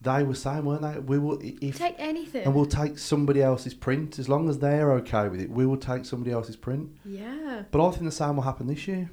they 0.01 0.23
were 0.23 0.35
saying, 0.35 0.65
weren't 0.65 0.81
they? 0.81 0.99
We 0.99 1.17
will 1.17 1.39
if 1.41 1.77
Take 1.77 1.95
anything. 1.97 2.43
and 2.45 2.53
we'll 2.53 2.65
take 2.65 2.99
somebody 2.99 3.41
else's 3.41 3.73
print 3.73 4.19
as 4.19 4.27
long 4.29 4.49
as 4.49 4.59
they're 4.59 4.91
okay 4.93 5.29
with 5.29 5.39
it. 5.41 5.49
We 5.49 5.65
will 5.65 5.77
take 5.77 6.05
somebody 6.05 6.31
else's 6.31 6.55
print. 6.57 6.89
yeah, 7.05 7.63
But 7.71 7.87
I 7.87 7.91
think 7.91 8.03
the 8.03 8.11
same 8.11 8.35
will 8.35 8.43
happen 8.43 8.67
this 8.67 8.87
year. 8.87 9.09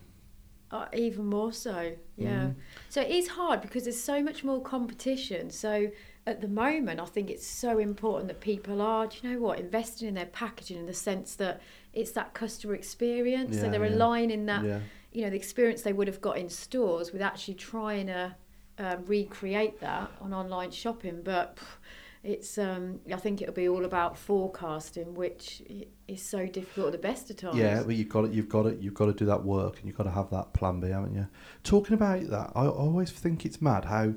Uh, 0.73 0.87
even 0.95 1.27
more 1.27 1.53
so. 1.53 1.93
Yeah. 2.17 2.47
Mm. 2.47 2.55
So 2.89 3.03
it 3.03 3.11
is 3.11 3.29
hard 3.29 3.61
because 3.61 3.85
there's 3.85 4.03
so 4.03 4.23
much 4.23 4.43
more 4.43 4.61
competition. 4.61 5.51
So 5.51 5.91
at 6.27 6.41
the 6.41 6.49
moment, 6.49 7.01
I 7.01 7.05
think 7.05 7.31
it's 7.31 7.47
so 7.47 7.79
important 7.79 8.29
that 8.29 8.41
people 8.41 8.81
are, 8.81 9.07
do 9.07 9.19
you 9.23 9.35
know 9.35 9.41
what, 9.41 9.59
investing 9.59 10.09
in 10.09 10.15
their 10.15 10.27
packaging 10.27 10.79
in 10.79 10.87
the 10.87 10.95
sense 10.95 11.35
that 11.37 11.61
it's 11.93 12.13
that 12.13 12.33
customer 12.33 12.75
experience. 12.75 13.61
so 13.61 13.69
they're 13.69 13.85
yeah. 13.85 13.95
aligning 13.95 14.47
that, 14.47 14.65
Yeah, 14.65 14.81
you 15.13 15.23
know, 15.23 15.31
the 15.31 15.37
experience 15.37 15.83
they 15.83 15.93
would 15.93 16.09
have 16.09 16.21
got 16.21 16.39
in 16.39 16.49
stores 16.49 17.13
with 17.13 17.21
actually 17.21 17.55
trying 17.55 18.07
to 18.07 18.35
um, 18.79 19.05
recreate 19.07 19.81
that 19.81 20.11
on 20.21 20.33
online 20.33 20.71
shopping. 20.71 21.21
But 21.23 21.57
pff, 21.57 21.77
it's, 22.25 22.57
um, 22.59 23.01
I 23.13 23.17
think 23.17 23.43
it'll 23.43 23.55
be 23.55 23.69
all 23.69 23.85
about 23.85 24.17
forecasting, 24.17 25.15
which 25.15 25.63
is 26.07 26.23
so 26.23 26.47
difficult 26.47 26.87
at 26.87 26.93
the 26.93 26.99
best 26.99 27.31
of 27.31 27.37
times. 27.37 27.57
yeah. 27.57 27.83
But 27.85 27.97
you've 27.97 28.09
got 28.09 28.27
it. 28.27 28.33
You've 28.33 28.49
got 28.49 28.67
it. 28.67 28.79
You've 28.81 28.95
got 28.95 29.07
to 29.07 29.13
do 29.13 29.25
that 29.27 29.45
work, 29.45 29.79
and 29.79 29.87
you've 29.87 29.97
got 29.97 30.05
to 30.05 30.11
have 30.11 30.31
that 30.31 30.53
plan 30.53 30.81
B, 30.81 30.89
haven't 30.91 31.15
you? 31.15 31.27
Talking 31.65 31.95
about 31.95 32.23
that, 32.31 32.53
I 32.55 32.67
always 32.67 33.11
think 33.11 33.45
it's 33.45 33.61
mad 33.61 33.87
how 33.87 34.15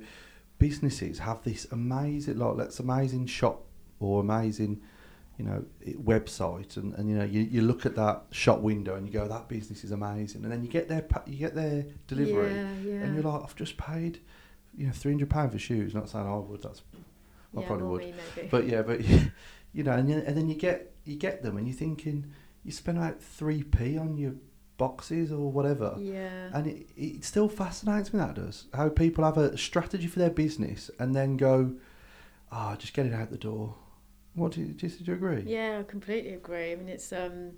businesses 0.59 1.19
have 1.19 1.43
this 1.43 1.65
amazing, 1.71 2.37
like, 2.37 2.55
let's 2.55 2.79
amazing 2.79 3.25
shop 3.25 3.65
or 3.99 4.21
amazing, 4.21 4.81
you 5.37 5.45
know, 5.45 5.65
website, 6.03 6.77
and, 6.77 6.93
and 6.93 7.09
you 7.09 7.15
know, 7.17 7.25
you, 7.25 7.41
you 7.41 7.61
look 7.61 7.85
at 7.85 7.95
that 7.95 8.23
shop 8.31 8.59
window 8.59 8.95
and 8.95 9.05
you 9.07 9.11
go, 9.11 9.27
that 9.27 9.49
business 9.49 9.83
is 9.83 9.91
amazing, 9.91 10.43
and 10.43 10.51
then 10.51 10.63
you 10.63 10.69
get 10.69 10.87
their 10.87 11.05
you 11.25 11.37
get 11.37 11.55
their 11.55 11.85
delivery, 12.07 12.53
Yeah, 12.53 12.69
yeah. 12.85 12.93
and 13.01 13.15
you're 13.15 13.23
like, 13.23 13.41
I've 13.43 13.55
just 13.55 13.77
paid, 13.77 14.19
you 14.77 14.85
know, 14.85 14.93
three 14.93 15.11
hundred 15.11 15.29
pound 15.29 15.51
for 15.51 15.59
shoes. 15.59 15.93
Not 15.95 16.07
saying 16.09 16.25
I 16.27 16.35
would. 16.37 16.61
That's 16.61 16.83
I 17.55 17.61
yeah, 17.61 17.67
probably 17.67 17.87
would. 17.87 18.01
me. 18.01 18.47
But 18.49 18.67
yeah, 18.67 18.81
but 18.81 19.01
you 19.73 19.83
know, 19.83 19.91
and, 19.91 20.09
then- 20.09 20.23
and 20.25 20.37
then 20.37 20.49
you 20.49 20.55
get 20.55 20.93
you 21.05 21.15
get 21.15 21.43
them, 21.43 21.57
and 21.57 21.67
you're 21.67 21.75
thinking 21.77 22.31
you 22.63 22.71
spend 22.71 22.97
about 22.97 23.21
three 23.21 23.63
p 23.63 23.97
on 23.97 24.17
your 24.17 24.33
boxes 24.77 25.31
or 25.31 25.51
whatever, 25.51 25.95
yeah. 25.97 26.49
and 26.53 26.67
it, 26.67 26.89
it 26.97 27.23
still 27.23 27.47
fascinates 27.47 28.13
me 28.13 28.19
that 28.19 28.35
does 28.35 28.65
how 28.73 28.89
people 28.89 29.23
have 29.23 29.37
a 29.37 29.57
strategy 29.57 30.07
for 30.07 30.19
their 30.19 30.29
business 30.29 30.91
and 30.99 31.15
then 31.15 31.37
go, 31.37 31.73
ah, 32.51 32.75
just 32.77 32.93
get 32.93 33.05
it 33.05 33.13
out 33.13 33.29
the 33.29 33.37
door. 33.37 33.75
What 34.33 34.51
do 34.51 34.61
you, 34.61 34.67
do 34.73 34.87
you, 34.87 34.93
do 34.93 35.03
you 35.05 35.13
agree? 35.13 35.43
Yeah, 35.45 35.79
I 35.79 35.83
completely 35.83 36.33
agree. 36.33 36.73
I 36.73 36.75
mean, 36.75 36.89
it's 36.89 37.13
um, 37.13 37.51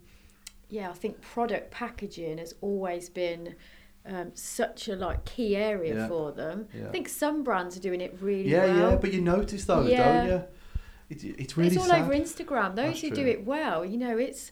yeah, 0.70 0.90
I 0.90 0.94
think 0.94 1.22
product 1.22 1.72
packaging 1.72 2.38
has 2.38 2.54
always 2.62 3.10
been 3.10 3.56
um, 4.08 4.32
such 4.34 4.88
a 4.88 4.96
like 4.96 5.26
key 5.26 5.56
area 5.56 5.96
Yeah. 5.96 6.08
for 6.08 6.32
them. 6.32 6.68
Yeah. 6.74 6.88
I 6.88 6.92
think 6.92 7.10
some 7.10 7.44
brands 7.44 7.76
are 7.78 7.82
doing 7.82 8.02
it 8.02 8.18
really 8.22 8.50
yeah, 8.50 8.66
well. 8.66 8.76
yeah, 8.78 8.90
yeah, 8.92 8.96
but 8.96 9.14
you 9.14 9.22
notice 9.22 9.66
those, 9.66 9.90
Yeah. 9.90 10.14
don't 10.18 10.28
you? 10.30 10.44
It, 11.10 11.24
it's 11.40 11.58
really 11.58 11.70
it's 11.76 11.78
all 11.78 11.86
sad. 11.86 12.02
over 12.02 12.14
Instagram. 12.14 12.76
Those 12.76 12.88
That's 12.88 13.02
who 13.02 13.08
true. 13.10 13.18
do 13.18 13.28
it 13.28 13.46
well, 13.46 13.86
you 13.86 13.98
know, 13.98 14.18
it's 14.18 14.52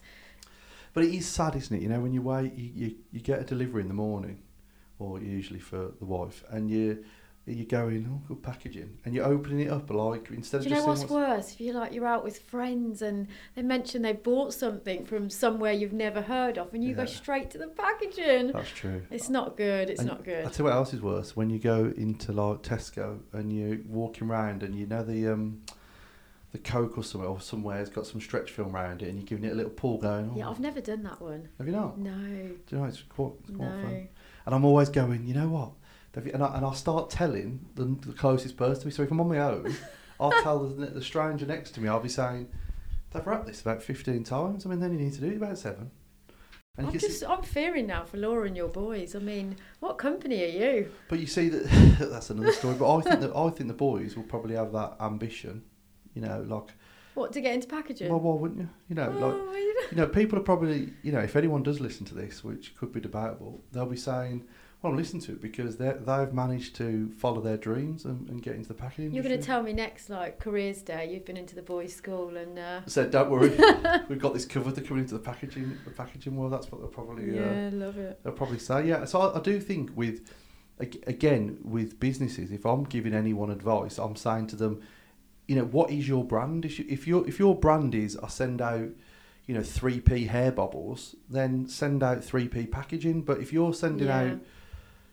But 0.94 1.04
it 1.04 1.14
is 1.14 1.26
sad, 1.26 1.54
isn't 1.56 1.76
it? 1.76 1.82
You 1.82 1.88
know, 1.88 2.00
when 2.00 2.12
you 2.12 2.22
wait, 2.22 2.54
you, 2.54 2.70
you, 2.74 2.94
you 3.12 3.20
get 3.20 3.40
a 3.40 3.44
delivery 3.44 3.82
in 3.82 3.88
the 3.88 3.94
morning, 3.94 4.42
or 4.98 5.20
usually 5.20 5.60
for 5.60 5.92
the 5.98 6.06
wife, 6.06 6.42
and 6.50 6.70
you 6.70 7.04
you're 7.54 7.64
going, 7.66 8.08
oh, 8.10 8.20
good 8.26 8.42
packaging, 8.42 8.98
and 9.04 9.14
you're 9.14 9.24
opening 9.24 9.60
it 9.66 9.70
up 9.70 9.88
like 9.90 10.30
instead 10.30 10.62
do 10.62 10.64
of 10.64 10.64
you 10.66 10.70
know 10.70 10.76
just 10.76 10.86
what's 10.88 11.00
saying 11.02 11.12
worse? 11.12 11.52
If 11.52 11.60
you're 11.60 11.74
like 11.74 11.92
you're 11.92 12.06
out 12.06 12.24
with 12.24 12.38
friends 12.40 13.02
and 13.02 13.28
they 13.54 13.62
mention 13.62 14.02
they 14.02 14.14
bought 14.14 14.52
something 14.52 15.04
from 15.04 15.30
somewhere 15.30 15.72
you've 15.72 15.92
never 15.92 16.20
heard 16.22 16.58
of, 16.58 16.74
and 16.74 16.82
you 16.82 16.94
go 16.94 17.04
straight 17.04 17.50
to 17.52 17.58
the 17.58 17.68
packaging. 17.68 18.52
that's 18.52 18.70
true. 18.70 19.02
It's 19.10 19.28
not 19.30 19.56
good. 19.56 19.90
It's 19.90 20.00
And 20.00 20.08
not 20.08 20.24
good. 20.24 20.44
I 20.44 20.48
tell 20.48 20.58
you 20.58 20.64
what 20.64 20.72
else 20.74 20.92
is 20.92 21.00
worse 21.00 21.36
when 21.36 21.48
you 21.50 21.58
go 21.58 21.92
into 21.96 22.32
like 22.32 22.62
Tesco 22.62 23.20
and 23.32 23.52
you're 23.52 23.78
walking 23.88 24.28
around 24.28 24.62
and 24.64 24.74
you 24.74 24.86
know 24.86 25.04
the 25.04 25.28
um 25.28 25.62
the 26.52 26.58
Coke 26.58 26.96
or 26.96 27.04
somewhere 27.04 27.28
or 27.30 27.40
somewhere 27.40 27.76
has 27.78 27.90
got 27.90 28.06
some 28.06 28.20
stretch 28.20 28.50
film 28.52 28.74
around 28.74 29.02
it 29.02 29.08
and 29.08 29.18
you're 29.18 29.26
giving 29.26 29.44
it 29.44 29.52
a 29.52 29.54
little 29.54 29.70
pull 29.70 29.98
going. 29.98 30.30
Oh, 30.32 30.38
Yeah, 30.38 30.48
I've 30.48 30.60
never 30.60 30.80
done 30.80 31.02
that 31.04 31.20
one. 31.20 31.48
have 31.58 31.66
you 31.66 31.72
not? 31.72 31.98
No, 31.98 32.10
Do 32.10 32.56
you 32.70 32.78
know 32.78 32.84
it's 32.86 33.02
quite, 33.02 33.32
it's 33.46 33.56
quite 33.56 33.68
fun. 33.68 33.82
no. 33.82 34.06
and 34.46 34.54
I'm 34.54 34.64
always 34.64 34.88
going, 34.88 35.26
you 35.26 35.34
know 35.34 35.48
what? 35.48 35.72
And, 36.16 36.42
I, 36.42 36.56
and 36.56 36.64
I'll 36.64 36.72
start 36.74 37.10
telling 37.10 37.66
the, 37.74 37.84
the 37.84 38.12
closest 38.14 38.56
person 38.56 38.80
to 38.80 38.86
me. 38.86 38.92
So 38.92 39.02
if 39.02 39.10
I'm 39.10 39.20
on 39.20 39.28
my 39.28 39.38
own, 39.38 39.74
I'll 40.18 40.30
tell 40.42 40.66
the, 40.66 40.86
the 40.86 41.02
stranger 41.02 41.44
next 41.46 41.72
to 41.72 41.80
me. 41.80 41.88
I'll 41.88 42.00
be 42.00 42.08
saying, 42.08 42.48
"They've 43.12 43.26
wrapped 43.26 43.46
this 43.46 43.60
about 43.60 43.82
15 43.82 44.24
times. 44.24 44.64
I 44.64 44.70
mean, 44.70 44.80
then 44.80 44.92
you 44.92 44.98
need 44.98 45.12
to 45.12 45.20
do 45.20 45.26
it 45.28 45.36
about 45.36 45.58
seven. 45.58 45.90
And 46.78 46.86
I'm 46.86 46.92
can 46.92 47.00
see- 47.00 47.08
just 47.08 47.24
I'm 47.24 47.42
fearing 47.42 47.86
now 47.86 48.04
for 48.04 48.16
Laura 48.16 48.46
and 48.46 48.56
your 48.56 48.68
boys. 48.68 49.14
I 49.14 49.18
mean, 49.18 49.56
what 49.80 49.98
company 49.98 50.42
are 50.44 50.46
you? 50.74 50.90
But 51.08 51.18
you 51.20 51.26
see 51.26 51.48
that 51.50 51.96
that's 52.10 52.30
another 52.30 52.52
story. 52.52 52.76
But 52.78 52.94
I 52.96 53.00
think 53.02 53.20
that 53.20 53.36
I 53.36 53.50
think 53.50 53.68
the 53.68 53.74
boys 53.74 54.16
will 54.16 54.24
probably 54.24 54.54
have 54.56 54.72
that 54.72 54.96
ambition. 55.00 55.62
You 56.14 56.22
know, 56.22 56.44
like 56.48 56.70
What 57.14 57.32
to 57.34 57.40
get 57.42 57.52
into 57.54 57.66
packaging? 57.68 58.08
well, 58.10 58.20
why 58.20 58.34
wouldn't 58.40 58.60
you? 58.60 58.68
You 58.88 58.94
know, 58.96 59.10
like 59.10 59.22
Oh, 59.22 59.44
know. 59.46 59.52
you 59.90 59.96
know, 59.96 60.06
people 60.06 60.38
are 60.38 60.42
probably 60.42 60.94
you 61.02 61.12
know, 61.12 61.20
if 61.20 61.36
anyone 61.36 61.62
does 61.62 61.78
listen 61.80 62.06
to 62.06 62.14
this, 62.14 62.42
which 62.42 62.74
could 62.76 62.90
be 62.92 63.00
debatable, 63.00 63.62
they'll 63.72 63.84
be 63.86 63.96
saying, 63.96 64.44
"Well, 64.86 64.92
I'm 64.92 64.96
listening 64.96 65.22
to 65.22 65.32
it 65.32 65.40
because 65.42 65.76
they 65.76 65.92
they've 65.92 66.32
managed 66.32 66.76
to 66.76 67.10
follow 67.18 67.40
their 67.40 67.56
dreams 67.56 68.04
and, 68.04 68.28
and 68.28 68.42
get 68.42 68.54
into 68.54 68.68
the 68.68 68.74
packaging." 68.74 69.12
You're 69.12 69.22
going 69.24 69.38
to 69.38 69.44
tell 69.44 69.62
me 69.62 69.72
next, 69.72 70.08
like 70.08 70.38
careers 70.38 70.82
day, 70.82 71.10
you've 71.12 71.24
been 71.24 71.36
into 71.36 71.54
the 71.54 71.62
boys' 71.62 71.94
school 71.94 72.36
and 72.36 72.58
uh, 72.58 72.80
Said, 72.86 73.10
"Don't 73.10 73.30
worry, 73.30 73.50
we've 74.08 74.18
got 74.20 74.34
this 74.34 74.44
covered. 74.44 74.76
They're 74.76 74.84
coming 74.84 75.02
into 75.02 75.14
the 75.14 75.20
packaging, 75.20 75.76
the 75.84 75.90
packaging 75.90 76.36
world. 76.36 76.52
That's 76.52 76.70
what 76.70 76.80
they'll 76.80 76.88
probably 76.88 77.30
uh, 77.38 77.42
yeah, 77.42 77.70
love 77.72 77.98
it. 77.98 78.20
They'll 78.22 78.32
probably 78.32 78.58
say, 78.58 78.86
yeah. 78.86 79.04
So 79.04 79.20
I, 79.20 79.38
I 79.38 79.40
do 79.40 79.60
think 79.60 79.90
with, 79.96 80.30
again, 80.78 81.58
with 81.62 81.98
businesses, 82.00 82.50
if 82.50 82.64
I'm 82.64 82.84
giving 82.84 83.14
anyone 83.14 83.50
advice, 83.50 83.98
I'm 83.98 84.16
saying 84.16 84.48
to 84.48 84.56
them, 84.56 84.80
you 85.48 85.56
know, 85.56 85.64
what 85.64 85.90
is 85.90 86.08
your 86.08 86.24
brand? 86.24 86.64
If, 86.64 86.78
you, 86.78 86.86
if 86.88 87.06
your 87.06 87.26
if 87.28 87.38
your 87.38 87.54
brand 87.54 87.94
is, 87.94 88.16
I 88.16 88.28
send 88.28 88.60
out, 88.60 88.88
you 89.46 89.54
know, 89.54 89.62
three 89.62 90.00
p 90.00 90.26
hair 90.26 90.50
bubbles, 90.50 91.14
then 91.30 91.68
send 91.68 92.02
out 92.02 92.24
three 92.24 92.48
p 92.48 92.66
packaging. 92.66 93.22
But 93.22 93.38
if 93.40 93.52
you're 93.52 93.72
sending 93.72 94.08
Yeah. 94.08 94.18
out, 94.20 94.38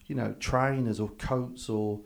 you 0.08 0.16
know, 0.16 0.34
trainers 0.40 1.00
or 1.00 1.10
coats 1.10 1.70
or 1.70 2.02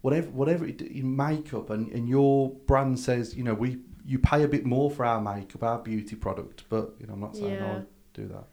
whatever, 0.00 0.28
whatever 0.30 0.66
it, 0.66 0.82
in 0.82 1.14
makeup, 1.16 1.70
and, 1.70 1.90
and 1.92 2.08
your 2.08 2.50
brand 2.66 2.98
says, 2.98 3.34
you 3.34 3.42
know, 3.42 3.54
we 3.54 3.78
you 4.06 4.18
pay 4.18 4.42
a 4.42 4.48
bit 4.48 4.66
more 4.66 4.90
for 4.90 5.04
our 5.04 5.20
makeup, 5.20 5.62
our 5.62 5.78
beauty 5.78 6.14
product, 6.14 6.64
but 6.68 6.94
you 7.00 7.06
know, 7.06 7.14
I'm 7.14 7.20
not 7.20 7.36
saying 7.36 7.54
Yeah. 7.54 7.78
I 7.78 7.82
do 8.12 8.28
that. 8.28 8.44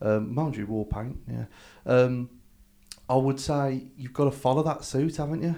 Um, 0.00 0.34
mind 0.34 0.56
you, 0.56 0.66
wall 0.66 0.84
paint, 0.84 1.18
yeah. 1.30 1.44
Um, 1.84 2.30
I 3.08 3.16
would 3.16 3.38
say 3.38 3.88
you've 3.96 4.12
got 4.12 4.24
to 4.24 4.30
follow 4.30 4.62
that 4.62 4.84
suit, 4.84 5.16
haven't 5.16 5.42
you? 5.42 5.56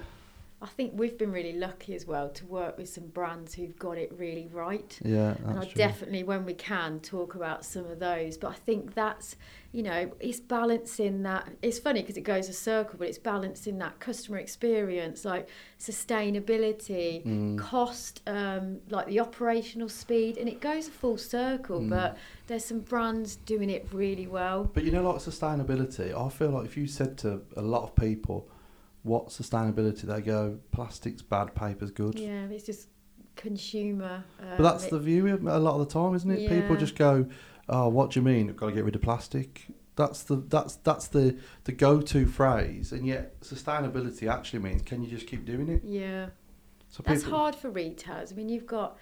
I 0.61 0.67
think 0.67 0.91
we've 0.95 1.17
been 1.17 1.31
really 1.31 1.53
lucky 1.53 1.95
as 1.95 2.05
well 2.05 2.27
to 2.31 2.45
work 2.45 2.77
with 2.77 2.89
some 2.89 3.07
brands 3.07 3.53
who've 3.53 3.77
got 3.79 3.97
it 3.97 4.11
really 4.17 4.49
right. 4.51 4.99
Yeah, 5.03 5.35
and 5.45 5.57
I 5.57 5.63
true. 5.63 5.71
definitely, 5.75 6.23
when 6.23 6.43
we 6.45 6.53
can, 6.53 6.99
talk 6.99 7.35
about 7.35 7.63
some 7.63 7.85
of 7.85 7.99
those. 7.99 8.37
But 8.37 8.49
I 8.49 8.55
think 8.55 8.93
that's, 8.93 9.37
you 9.71 9.83
know, 9.83 10.11
it's 10.19 10.41
balancing 10.41 11.23
that. 11.23 11.47
It's 11.61 11.79
funny 11.79 12.01
because 12.01 12.17
it 12.17 12.23
goes 12.23 12.49
a 12.49 12.53
circle, 12.53 12.95
but 12.99 13.07
it's 13.07 13.17
balancing 13.17 13.77
that 13.77 14.01
customer 14.01 14.37
experience, 14.37 15.23
like 15.23 15.47
sustainability, 15.79 17.23
Mm. 17.23 17.57
cost, 17.57 18.21
um, 18.27 18.79
like 18.89 19.07
the 19.07 19.19
operational 19.19 19.87
speed, 19.89 20.37
and 20.37 20.49
it 20.49 20.59
goes 20.59 20.87
a 20.87 20.91
full 20.91 21.17
circle. 21.17 21.79
Mm. 21.79 21.89
But 21.89 22.17
there's 22.47 22.65
some 22.65 22.81
brands 22.81 23.37
doing 23.37 23.69
it 23.69 23.87
really 23.93 24.27
well. 24.27 24.69
But 24.73 24.83
you 24.83 24.91
know, 24.91 25.03
like 25.03 25.17
sustainability, 25.21 26.13
I 26.13 26.29
feel 26.29 26.49
like 26.49 26.65
if 26.65 26.75
you 26.75 26.87
said 26.87 27.17
to 27.19 27.41
a 27.55 27.61
lot 27.61 27.83
of 27.83 27.95
people 27.95 28.49
what 29.03 29.27
sustainability, 29.29 30.01
they 30.01 30.21
go, 30.21 30.59
plastic's 30.71 31.21
bad, 31.21 31.55
paper's 31.55 31.91
good. 31.91 32.17
Yeah, 32.19 32.45
it's 32.45 32.65
just 32.65 32.89
consumer. 33.35 34.23
Um, 34.39 34.47
But 34.57 34.63
that's 34.63 34.85
it- 34.85 34.91
the 34.91 34.99
view 34.99 35.27
a 35.27 35.59
lot 35.59 35.79
of 35.79 35.87
the 35.87 35.93
time, 35.93 36.13
isn't 36.15 36.29
it? 36.29 36.49
People 36.49 36.75
just 36.75 36.95
go, 36.97 37.27
"Oh, 37.67 37.87
what 37.89 38.11
do 38.11 38.19
you 38.19 38.25
mean? 38.25 38.49
I've 38.49 38.57
got 38.57 38.67
to 38.67 38.71
get 38.73 38.83
rid 38.85 38.95
of 38.95 39.01
plastic." 39.01 39.67
That's 39.95 40.23
the 40.23 40.37
that's 40.37 40.75
that's 40.77 41.07
the 41.07 41.37
the 41.65 41.71
go-to 41.73 42.25
phrase, 42.25 42.91
and 42.91 43.05
yet 43.05 43.39
sustainability 43.41 44.29
actually 44.31 44.59
means 44.59 44.81
can 44.81 45.01
you 45.03 45.09
just 45.09 45.27
keep 45.27 45.45
doing 45.45 45.67
it? 45.69 45.83
Yeah. 45.83 46.29
So 46.89 47.03
That's 47.05 47.23
people, 47.23 47.37
hard 47.37 47.55
for 47.55 47.69
retailers. 47.69 48.31
I 48.31 48.35
mean, 48.35 48.49
you've 48.49 48.65
got, 48.65 48.97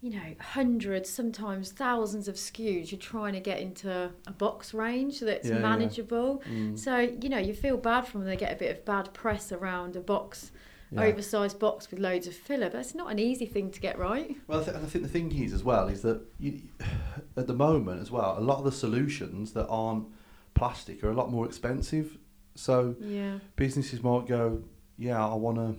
you 0.00 0.10
know, 0.10 0.34
hundreds, 0.40 1.10
sometimes 1.10 1.72
thousands 1.72 2.28
of 2.28 2.36
SKUs. 2.36 2.92
You're 2.92 3.00
trying 3.00 3.32
to 3.32 3.40
get 3.40 3.58
into 3.60 4.10
a 4.26 4.30
box 4.32 4.72
range 4.72 5.18
that's 5.20 5.48
Yeah, 5.48 5.56
yeah. 5.56 5.60
manageable. 5.60 6.42
Mm, 6.48 6.78
So, 6.78 6.98
you 6.98 7.28
know, 7.28 7.38
you 7.38 7.52
feel 7.52 7.76
bad 7.76 8.06
for 8.06 8.18
them. 8.18 8.26
They 8.28 8.36
get 8.36 8.52
a 8.52 8.56
bit 8.56 8.70
of 8.76 8.84
bad 8.84 9.12
press 9.12 9.50
around 9.50 9.96
a 9.96 10.00
box, 10.00 10.52
yeah. 10.92 11.02
oversized 11.02 11.58
box 11.58 11.90
with 11.90 11.98
loads 11.98 12.28
of 12.28 12.34
filler. 12.34 12.70
But 12.70 12.78
it's 12.78 12.94
not 12.94 13.10
an 13.10 13.18
easy 13.18 13.44
thing 13.46 13.72
to 13.72 13.80
get 13.80 13.98
right. 13.98 14.36
Well, 14.46 14.60
I 14.60 14.64
th- 14.64 14.76
and 14.76 14.86
I 14.86 14.88
think 14.88 15.02
the 15.02 15.10
thing 15.10 15.32
is 15.36 15.52
as 15.52 15.64
well 15.64 15.88
is 15.88 16.02
that 16.02 16.20
you, 16.38 16.60
at 17.36 17.48
the 17.48 17.54
moment 17.54 18.00
as 18.00 18.10
well, 18.12 18.36
a 18.38 18.40
lot 18.40 18.58
of 18.58 18.64
the 18.64 18.72
solutions 18.72 19.52
that 19.54 19.66
aren't 19.66 20.06
plastic 20.54 21.02
are 21.02 21.10
a 21.10 21.14
lot 21.14 21.30
more 21.32 21.44
expensive. 21.44 22.18
So 22.54 22.94
Yeah. 23.00 23.38
businesses 23.56 24.02
might 24.04 24.26
go, 24.26 24.62
yeah, 24.96 25.26
I 25.26 25.34
want 25.34 25.56
to 25.58 25.74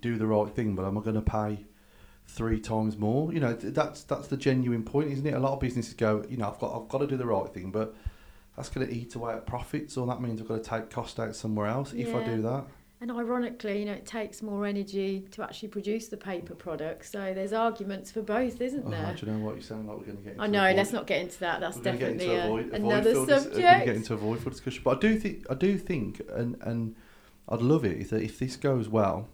do 0.00 0.16
the 0.18 0.26
right 0.26 0.48
thing, 0.52 0.74
but 0.74 0.84
am 0.84 0.98
I 0.98 1.00
going 1.00 1.14
to 1.14 1.22
pay 1.22 1.64
three 2.30 2.60
times 2.60 2.96
more? 2.96 3.32
You 3.32 3.40
know, 3.40 3.52
that's 3.54 4.04
that's 4.04 4.28
the 4.28 4.36
genuine 4.36 4.82
point, 4.84 5.10
isn't 5.12 5.26
it? 5.26 5.34
A 5.34 5.38
lot 5.40 5.52
of 5.54 5.60
businesses 5.60 5.94
go, 5.94 6.24
you 6.28 6.36
know, 6.36 6.48
I've 6.48 6.58
got 6.58 6.80
I've 6.80 6.88
got 6.88 6.98
to 6.98 7.06
do 7.06 7.16
the 7.16 7.26
right 7.26 7.48
thing, 7.52 7.70
but 7.70 7.94
that's 8.56 8.68
going 8.68 8.86
to 8.86 8.92
eat 8.92 9.14
away 9.14 9.34
at 9.34 9.46
profits, 9.46 9.96
or 9.96 10.06
that 10.06 10.20
means 10.20 10.40
I've 10.40 10.48
got 10.48 10.62
to 10.62 10.70
take 10.70 10.90
cost 10.90 11.18
out 11.20 11.34
somewhere 11.36 11.66
else 11.66 11.92
if 11.92 12.14
I 12.14 12.22
do 12.24 12.42
that. 12.42 12.64
And 13.02 13.10
ironically, 13.10 13.78
you 13.80 13.86
know, 13.86 13.92
it 13.94 14.04
takes 14.04 14.42
more 14.42 14.66
energy 14.66 15.26
to 15.30 15.42
actually 15.42 15.68
produce 15.68 16.08
the 16.08 16.18
paper 16.18 16.54
product. 16.54 17.06
So 17.06 17.32
there's 17.32 17.54
arguments 17.54 18.10
for 18.12 18.20
both, 18.20 18.60
isn't 18.60 18.84
Oh, 18.86 18.90
there? 18.90 19.14
do 19.18 19.24
you 19.24 19.32
know 19.32 19.38
what 19.38 19.56
you 19.56 19.62
sound 19.62 19.88
like 19.88 19.96
we're 19.96 20.04
going 20.04 20.18
to 20.18 20.22
get? 20.22 20.32
Into 20.32 20.42
I 20.42 20.46
know. 20.48 20.76
let's 20.76 20.92
not 20.92 21.06
get 21.06 21.22
into 21.22 21.40
that. 21.40 21.60
That's 21.60 21.78
we're 21.78 21.84
gonna 21.84 21.96
get 21.96 22.18
definitely 22.18 22.34
into 22.34 22.42
a 22.42 22.44
uh, 22.44 22.48
void, 22.48 22.72
a 22.72 22.74
another 22.74 23.14
void 23.14 23.28
dis- 23.28 23.42
subject. 23.44 23.56
We're 23.78 23.84
get 23.86 23.96
into 23.96 24.12
a 24.14 24.16
voidful 24.18 24.50
discussion, 24.50 24.82
but 24.84 24.96
I 24.98 25.00
do 25.00 25.18
think 25.18 25.46
I 25.48 25.54
do 25.54 25.78
think, 25.78 26.20
and 26.30 26.56
and 26.60 26.94
I'd 27.48 27.62
love 27.62 27.86
it 27.86 27.98
if 27.98 28.10
that 28.10 28.20
if 28.22 28.38
this 28.38 28.56
goes 28.56 28.86
well, 28.90 29.28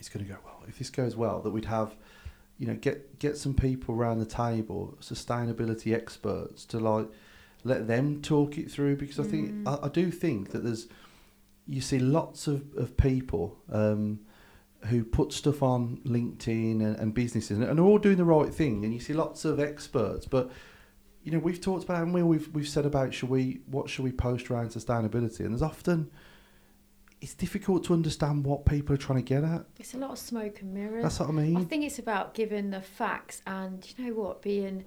it's 0.00 0.08
going 0.08 0.24
to 0.24 0.32
go 0.32 0.38
well. 0.42 0.53
If 0.68 0.78
this 0.78 0.90
goes 0.90 1.16
well, 1.16 1.40
that 1.40 1.50
we'd 1.50 1.66
have, 1.66 1.96
you 2.58 2.66
know, 2.66 2.74
get 2.74 3.18
get 3.18 3.36
some 3.36 3.54
people 3.54 3.94
around 3.94 4.18
the 4.18 4.26
table, 4.26 4.96
sustainability 5.00 5.94
experts, 5.94 6.64
to 6.66 6.78
like 6.78 7.08
let 7.64 7.86
them 7.86 8.20
talk 8.20 8.58
it 8.58 8.70
through 8.70 8.96
because 8.96 9.18
I 9.18 9.24
think 9.24 9.52
Mm. 9.52 9.68
I, 9.82 9.86
I 9.86 9.88
do 9.88 10.10
think 10.10 10.50
that 10.50 10.62
there's 10.64 10.86
you 11.66 11.80
see 11.80 11.98
lots 11.98 12.46
of 12.46 12.74
of 12.76 12.96
people. 12.96 13.58
Um, 13.70 14.20
who 14.88 15.02
put 15.02 15.32
stuff 15.32 15.62
on 15.62 15.98
LinkedIn 16.04 16.82
and, 16.82 16.96
and 16.96 17.14
businesses 17.14 17.56
and, 17.56 17.66
and 17.66 17.80
are 17.80 17.84
all 17.84 17.96
doing 17.98 18.18
the 18.18 18.24
right 18.24 18.52
thing 18.52 18.84
and 18.84 18.92
you 18.92 19.00
see 19.00 19.14
lots 19.14 19.46
of 19.46 19.58
experts 19.58 20.26
but 20.26 20.50
you 21.22 21.32
know 21.32 21.38
we've 21.38 21.60
talked 21.60 21.84
about 21.84 22.02
and 22.02 22.12
we 22.12 22.22
we've 22.22 22.48
we've 22.48 22.68
said 22.68 22.84
about 22.84 23.14
should 23.14 23.30
we 23.30 23.60
what 23.66 23.88
should 23.88 24.04
we 24.04 24.12
post 24.12 24.50
around 24.50 24.68
sustainability 24.68 25.40
and 25.40 25.52
there's 25.52 25.62
often 25.62 26.10
it's 27.24 27.34
difficult 27.34 27.82
to 27.84 27.94
understand 27.94 28.44
what 28.44 28.66
people 28.66 28.94
are 28.94 28.98
trying 28.98 29.18
to 29.18 29.24
get 29.24 29.42
at 29.42 29.64
It's 29.78 29.94
a 29.94 29.96
lot 29.98 30.10
of 30.10 30.18
smoke 30.18 30.60
and 30.60 30.74
mirrors. 30.74 31.02
that's 31.02 31.18
what 31.20 31.30
I 31.30 31.32
mean. 31.32 31.56
I 31.56 31.64
think 31.64 31.82
it's 31.84 31.98
about 31.98 32.34
giving 32.34 32.68
the 32.70 32.82
facts 32.82 33.40
and 33.46 33.82
you 33.96 34.04
know 34.06 34.12
what, 34.14 34.42
being 34.42 34.84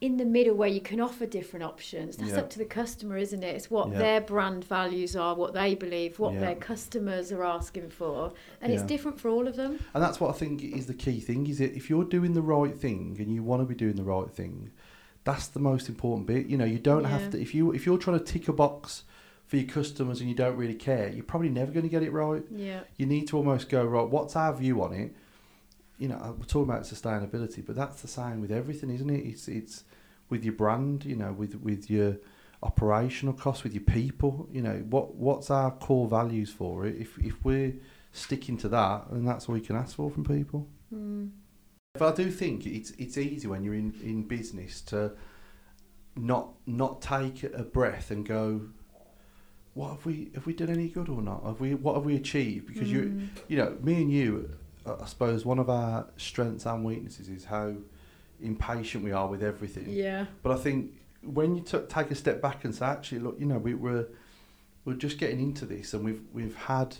in 0.00 0.16
the 0.16 0.24
middle 0.24 0.54
where 0.54 0.68
you 0.70 0.80
can 0.80 1.00
offer 1.02 1.26
different 1.26 1.64
options. 1.64 2.16
That's 2.16 2.32
Yeah. 2.32 2.38
up 2.38 2.50
to 2.50 2.58
the 2.58 2.64
customer, 2.64 3.18
isn't 3.18 3.42
it? 3.42 3.54
It's 3.56 3.70
what 3.70 3.90
Yeah. 3.92 3.98
their 3.98 4.20
brand 4.22 4.64
values 4.64 5.14
are, 5.16 5.34
what 5.34 5.52
they 5.52 5.74
believe, 5.74 6.18
what 6.18 6.32
Yeah. 6.34 6.40
their 6.40 6.54
customers 6.54 7.30
are 7.30 7.44
asking 7.44 7.90
for, 7.90 8.32
and 8.62 8.72
it's 8.72 8.82
different 8.82 9.20
for 9.20 9.28
all 9.30 9.46
of 9.46 9.56
them. 9.56 9.78
and 9.94 10.02
that's 10.02 10.18
what 10.18 10.30
I 10.34 10.38
think 10.38 10.62
is 10.64 10.86
the 10.86 10.94
key 10.94 11.20
thing 11.20 11.46
is 11.46 11.58
that 11.58 11.74
if 11.76 11.90
you're 11.90 12.04
doing 12.04 12.32
the 12.32 12.42
right 12.42 12.74
thing 12.76 13.16
and 13.20 13.30
you 13.34 13.42
want 13.42 13.60
to 13.60 13.66
be 13.66 13.74
doing 13.74 13.96
the 13.96 14.04
right 14.04 14.30
thing 14.30 14.70
that's 15.24 15.48
the 15.48 15.58
most 15.60 15.88
important 15.88 16.24
bit 16.26 16.46
you 16.46 16.56
know 16.56 16.64
you 16.64 16.78
don't 16.78 17.04
have 17.04 17.30
to 17.32 17.40
if 17.40 17.52
you 17.54 17.72
if 17.72 17.84
you're 17.84 17.98
trying 17.98 18.16
to 18.18 18.24
tick 18.24 18.46
a 18.48 18.52
box 18.52 19.02
for 19.46 19.56
your 19.56 19.66
customers 19.66 20.20
and 20.20 20.28
you 20.28 20.34
don't 20.34 20.56
really 20.56 20.74
care 20.74 21.08
you're 21.08 21.24
probably 21.24 21.48
never 21.48 21.70
going 21.72 21.84
to 21.84 21.88
get 21.88 22.02
it 22.02 22.12
right 22.12 22.42
Yeah, 22.50 22.80
you 22.96 23.06
need 23.06 23.28
to 23.28 23.36
almost 23.36 23.68
go 23.68 23.84
right. 23.84 24.08
What's 24.08 24.36
our 24.36 24.54
view 24.54 24.82
on 24.82 24.92
it? 24.92 25.14
You 25.98 26.08
know, 26.08 26.36
we're 26.38 26.44
talking 26.44 26.70
about 26.70 26.82
sustainability, 26.82 27.64
but 27.64 27.74
that's 27.74 28.02
the 28.02 28.08
same 28.08 28.40
with 28.40 28.52
everything, 28.52 28.90
isn't 28.90 29.08
it? 29.08 29.24
It's 29.24 29.48
it's 29.48 29.84
with 30.28 30.44
your 30.44 30.54
brand, 30.54 31.04
you 31.04 31.16
know, 31.16 31.32
with 31.32 31.54
with 31.62 31.88
your 31.88 32.16
operational 32.62 33.32
costs, 33.34 33.64
with 33.64 33.72
your 33.72 33.84
people. 33.84 34.48
You 34.50 34.62
know, 34.62 34.84
what 34.90 35.14
what's 35.14 35.50
our 35.50 35.70
core 35.70 36.08
values 36.08 36.50
for 36.50 36.84
it? 36.86 36.96
If 36.96 37.18
if 37.18 37.42
we're 37.44 37.74
sticking 38.12 38.56
to 38.58 38.68
that, 38.68 39.06
then 39.10 39.24
that's 39.24 39.48
all 39.48 39.54
we 39.54 39.60
can 39.60 39.76
ask 39.76 39.96
for 39.96 40.10
from 40.10 40.24
people. 40.24 40.68
mm. 40.92 41.30
But 41.98 42.12
I 42.12 42.16
do 42.16 42.30
think 42.30 42.66
it's 42.66 42.90
it's 42.92 43.16
easy 43.16 43.46
when 43.48 43.62
you're 43.62 43.74
in, 43.74 43.94
in 44.02 44.24
business 44.24 44.80
to 44.82 45.12
not 46.14 46.54
not 46.66 47.00
take 47.00 47.42
a 47.44 47.62
breath 47.62 48.10
and 48.10 48.26
go, 48.26 48.68
what 49.76 49.90
have 49.90 50.06
we 50.06 50.30
have 50.34 50.46
we 50.46 50.54
done 50.54 50.70
any 50.70 50.88
good 50.88 51.08
or 51.10 51.20
not? 51.20 51.44
Have 51.44 51.60
we 51.60 51.74
what 51.74 51.94
have 51.96 52.04
we 52.04 52.16
achieved? 52.16 52.66
Because 52.66 52.90
you 52.90 53.02
Mm. 53.02 53.28
you 53.48 53.56
know 53.58 53.76
me 53.82 53.94
and 54.02 54.10
you, 54.10 54.50
uh, 54.86 54.96
I 55.02 55.06
suppose 55.06 55.44
one 55.44 55.58
of 55.58 55.68
our 55.68 56.06
strengths 56.16 56.64
and 56.66 56.82
weaknesses 56.84 57.28
is 57.28 57.44
how 57.44 57.74
impatient 58.40 59.04
we 59.04 59.12
are 59.12 59.28
with 59.28 59.42
everything. 59.42 59.86
yeah, 59.88 60.26
But 60.42 60.52
I 60.52 60.56
think 60.56 60.92
when 61.22 61.54
you 61.56 61.62
t- 61.62 61.78
take 61.88 62.10
a 62.10 62.14
step 62.14 62.40
back 62.40 62.64
and 62.64 62.74
say, 62.74 62.86
actually, 62.86 63.18
look, 63.20 63.36
you 63.38 63.46
know, 63.46 63.58
we, 63.58 63.74
we're 63.74 64.06
we're 64.86 64.94
just 65.06 65.18
getting 65.18 65.40
into 65.40 65.66
this, 65.66 65.92
and 65.94 66.02
we've 66.04 66.22
we've 66.32 66.56
had 66.56 66.96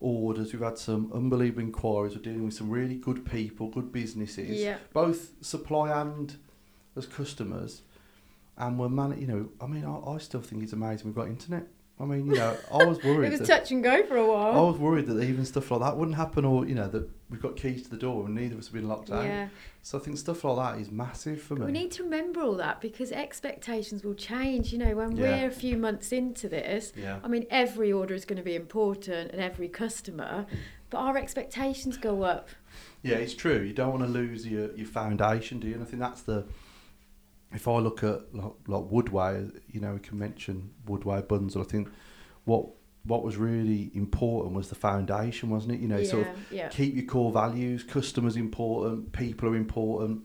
orders, 0.00 0.52
we've 0.52 0.62
had 0.62 0.76
some 0.78 1.10
unbelievable 1.14 1.62
inquiries, 1.62 2.14
we're 2.14 2.22
dealing 2.22 2.44
with 2.44 2.54
some 2.54 2.68
really 2.68 2.96
good 2.96 3.24
people, 3.24 3.68
good 3.68 3.90
businesses, 3.92 4.60
yeah, 4.60 4.76
both 4.92 5.30
supply 5.40 5.86
and 6.02 6.36
as 6.96 7.06
customers, 7.06 7.80
and 8.58 8.78
we're 8.78 8.90
man. 8.90 9.18
You 9.18 9.26
know, 9.26 9.48
I 9.60 9.66
mean, 9.66 9.84
I, 9.86 9.96
I 10.14 10.18
still 10.18 10.42
think 10.42 10.62
it's 10.64 10.74
amazing 10.74 11.06
we've 11.06 11.14
got 11.14 11.28
internet. 11.28 11.66
I 12.00 12.04
mean, 12.06 12.26
you 12.26 12.34
know, 12.34 12.56
I 12.72 12.84
was 12.84 13.02
worried. 13.04 13.32
it 13.32 13.38
was 13.38 13.48
touch 13.48 13.70
and 13.70 13.82
go 13.82 14.04
for 14.04 14.16
a 14.16 14.26
while. 14.26 14.52
I 14.58 14.60
was 14.68 14.78
worried 14.78 15.06
that 15.06 15.22
even 15.22 15.44
stuff 15.44 15.70
like 15.70 15.80
that 15.80 15.96
wouldn't 15.96 16.16
happen, 16.16 16.44
or 16.44 16.66
you 16.66 16.74
know, 16.74 16.88
that 16.88 17.08
we've 17.30 17.40
got 17.40 17.54
keys 17.56 17.82
to 17.84 17.90
the 17.90 17.96
door 17.96 18.26
and 18.26 18.34
neither 18.34 18.54
of 18.54 18.60
us 18.60 18.66
have 18.66 18.74
been 18.74 18.88
locked 18.88 19.10
out. 19.10 19.24
yeah. 19.24 19.48
So 19.82 19.98
I 19.98 20.00
think 20.00 20.16
stuff 20.18 20.42
like 20.44 20.56
that 20.56 20.80
is 20.80 20.90
massive 20.90 21.40
for 21.42 21.54
me. 21.56 21.66
We 21.66 21.72
need 21.72 21.90
to 21.92 22.02
remember 22.04 22.40
all 22.40 22.54
that 22.56 22.80
because 22.80 23.12
expectations 23.12 24.02
will 24.02 24.14
change. 24.14 24.72
You 24.72 24.78
know, 24.78 24.96
when 24.96 25.14
Yeah. 25.16 25.42
we're 25.42 25.48
a 25.48 25.52
few 25.52 25.76
months 25.76 26.10
into 26.10 26.48
this, 26.48 26.92
yeah. 26.96 27.18
I 27.22 27.28
mean, 27.28 27.46
every 27.50 27.92
order 27.92 28.14
is 28.14 28.24
going 28.24 28.38
to 28.38 28.42
be 28.42 28.54
important 28.56 29.30
and 29.32 29.40
every 29.40 29.68
customer, 29.68 30.46
but 30.90 30.98
our 30.98 31.16
expectations 31.16 31.96
go 31.96 32.22
up. 32.22 32.48
Yeah, 33.02 33.16
it's 33.16 33.34
true. 33.34 33.60
You 33.60 33.72
don't 33.74 33.90
want 33.90 34.02
to 34.04 34.08
lose 34.10 34.46
your, 34.46 34.74
your 34.74 34.86
foundation, 34.86 35.60
do 35.60 35.68
you? 35.68 35.74
And 35.74 35.82
I 35.82 35.86
think 35.86 36.00
that's 36.00 36.22
the. 36.22 36.44
If 37.54 37.68
I 37.68 37.78
look 37.78 38.02
at 38.02 38.34
like, 38.34 38.52
like 38.66 38.82
Woodway, 38.84 39.60
you 39.70 39.80
know, 39.80 39.94
we 39.94 40.00
can 40.00 40.18
mention 40.18 40.70
Woodway 40.86 41.26
buns. 41.26 41.56
I 41.56 41.62
think 41.62 41.88
what 42.44 42.66
what 43.04 43.22
was 43.22 43.36
really 43.36 43.90
important 43.94 44.54
was 44.54 44.68
the 44.68 44.74
foundation, 44.74 45.50
wasn't 45.50 45.74
it? 45.74 45.80
You 45.80 45.88
know, 45.88 45.98
yeah, 45.98 46.08
sort 46.10 46.26
of 46.26 46.36
yeah. 46.50 46.68
keep 46.68 46.94
your 46.94 47.04
core 47.04 47.32
values. 47.32 47.82
Customers 47.84 48.36
important, 48.36 49.12
people 49.12 49.48
are 49.48 49.56
important, 49.56 50.22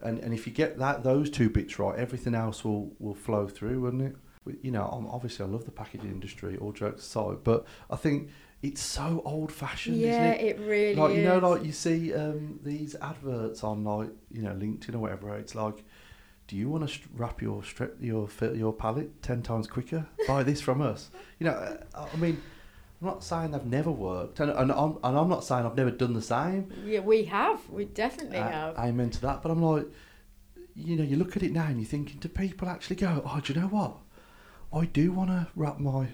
and 0.00 0.18
and 0.18 0.32
if 0.32 0.46
you 0.46 0.52
get 0.52 0.78
that 0.78 1.02
those 1.02 1.30
two 1.30 1.50
bits 1.50 1.78
right, 1.78 1.98
everything 1.98 2.34
else 2.34 2.64
will 2.64 2.92
will 2.98 3.14
flow 3.14 3.48
through, 3.48 3.80
wouldn't 3.80 4.02
it? 4.02 4.16
You 4.62 4.72
know, 4.72 4.86
I'm, 4.86 5.06
obviously 5.06 5.44
I 5.44 5.48
love 5.48 5.64
the 5.66 5.70
packaging 5.70 6.10
industry. 6.10 6.56
All 6.56 6.72
jokes 6.72 7.02
aside, 7.02 7.38
but 7.44 7.64
I 7.90 7.96
think 7.96 8.30
it's 8.62 8.80
so 8.80 9.22
old 9.24 9.50
fashioned, 9.52 9.96
isn't 9.96 10.08
Yeah, 10.08 10.30
it? 10.32 10.58
it 10.58 10.60
really 10.60 10.94
like 10.94 11.10
is. 11.10 11.16
you 11.18 11.24
know 11.24 11.38
like 11.38 11.64
you 11.64 11.72
see 11.72 12.14
um, 12.14 12.60
these 12.62 12.94
adverts 13.02 13.64
on 13.64 13.82
like 13.84 14.10
you 14.30 14.42
know 14.42 14.52
linkedin 14.52 14.94
or 14.94 14.98
whatever 14.98 15.36
it's 15.36 15.54
like 15.56 15.84
do 16.52 16.58
you 16.58 16.68
want 16.68 16.86
to 16.86 16.98
wrap 17.16 17.40
your 17.40 17.64
strip 17.64 17.96
your 17.98 18.28
your 18.54 18.74
pallet 18.74 19.22
10 19.22 19.40
times 19.40 19.66
quicker? 19.66 20.06
Buy 20.28 20.42
this 20.42 20.60
from 20.60 20.82
us. 20.82 21.08
You 21.38 21.46
know 21.46 21.54
uh, 21.54 22.06
i 22.12 22.16
mean 22.18 22.40
i'm 23.00 23.08
not 23.08 23.24
saying 23.24 23.52
i've 23.52 23.66
never 23.66 23.90
worked 23.90 24.38
and, 24.38 24.50
and, 24.52 24.70
I'm, 24.70 24.96
and 25.02 25.18
i'm 25.18 25.28
not 25.28 25.42
saying 25.42 25.66
i've 25.66 25.74
never 25.74 25.90
done 25.90 26.12
the 26.12 26.22
same. 26.22 26.70
Yeah, 26.84 27.00
we 27.00 27.24
have. 27.24 27.58
We 27.68 27.86
definitely 27.86 28.36
have. 28.36 28.78
amen 28.78 29.10
to 29.10 29.20
that. 29.22 29.42
But 29.42 29.50
i'm 29.50 29.62
like 29.62 29.86
you 30.76 30.94
know 30.94 31.02
you 31.02 31.16
look 31.16 31.36
at 31.36 31.42
it 31.42 31.52
now 31.52 31.64
and 31.64 31.80
you're 31.80 31.88
thinking 31.88 32.20
do 32.20 32.28
people 32.28 32.68
actually 32.68 32.96
go 32.96 33.22
oh 33.24 33.40
do 33.40 33.54
you 33.54 33.60
know 33.60 33.66
what? 33.66 33.96
I 34.72 34.84
do 34.84 35.10
want 35.10 35.30
to 35.30 35.48
wrap 35.56 35.80
my 35.80 36.08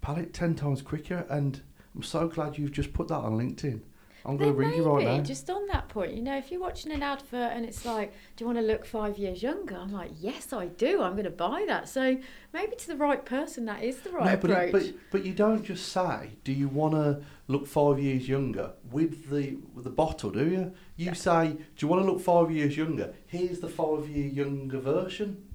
pallet 0.00 0.32
10 0.32 0.54
times 0.54 0.82
quicker 0.82 1.26
and 1.28 1.60
i'm 1.94 2.02
so 2.02 2.28
glad 2.28 2.58
you've 2.58 2.72
just 2.72 2.92
put 2.92 3.08
that 3.08 3.18
on 3.26 3.38
linkedin 3.38 3.80
i'm 4.26 4.36
going 4.36 4.52
to 4.52 4.58
Then 4.60 4.70
ring 4.70 4.76
you 4.78 4.84
right 4.84 5.04
maybe, 5.04 5.18
now 5.18 5.22
Just 5.24 5.48
on 5.50 5.66
that 5.68 5.88
point, 5.88 6.12
you 6.14 6.20
know, 6.22 6.36
if 6.36 6.50
you're 6.50 6.60
watching 6.60 6.92
an 6.92 7.02
advert 7.02 7.52
and 7.54 7.64
it's 7.64 7.84
like, 7.84 8.12
do 8.34 8.42
you 8.42 8.46
want 8.46 8.58
to 8.58 8.64
look 8.64 8.84
five 8.84 9.16
years 9.18 9.42
younger? 9.42 9.76
I'm 9.76 9.92
like, 9.92 10.10
yes, 10.20 10.52
I 10.52 10.66
do. 10.66 11.00
I'm 11.00 11.12
going 11.12 11.24
to 11.24 11.30
buy 11.30 11.64
that. 11.68 11.88
So 11.88 12.18
maybe 12.52 12.74
to 12.76 12.88
the 12.88 12.96
right 12.96 13.24
person, 13.24 13.64
that 13.66 13.82
is 13.84 14.00
the 14.00 14.10
right 14.10 14.24
no, 14.26 14.36
but, 14.36 14.50
approach. 14.50 14.68
it, 14.68 14.72
but 14.72 15.10
but 15.12 15.24
you 15.24 15.32
don't 15.32 15.64
just 15.64 15.88
say, 15.92 16.30
"Do 16.44 16.52
you 16.52 16.68
want 16.68 16.94
to 16.94 17.22
look 17.48 17.66
five 17.66 17.98
years 17.98 18.28
younger?" 18.28 18.72
with 18.90 19.30
the 19.30 19.56
with 19.74 19.84
the 19.84 19.90
bottle, 19.90 20.30
do 20.30 20.44
you? 20.48 20.72
You 20.96 21.06
Yeah. 21.06 21.12
say, 21.14 21.52
"Do 21.52 21.78
you 21.86 21.88
want 21.88 22.04
to 22.04 22.10
look 22.12 22.20
five 22.20 22.50
years 22.50 22.76
younger?" 22.76 23.14
Here's 23.26 23.60
the 23.60 23.68
five 23.68 24.08
year 24.08 24.26
younger 24.26 24.78
version. 24.80 25.45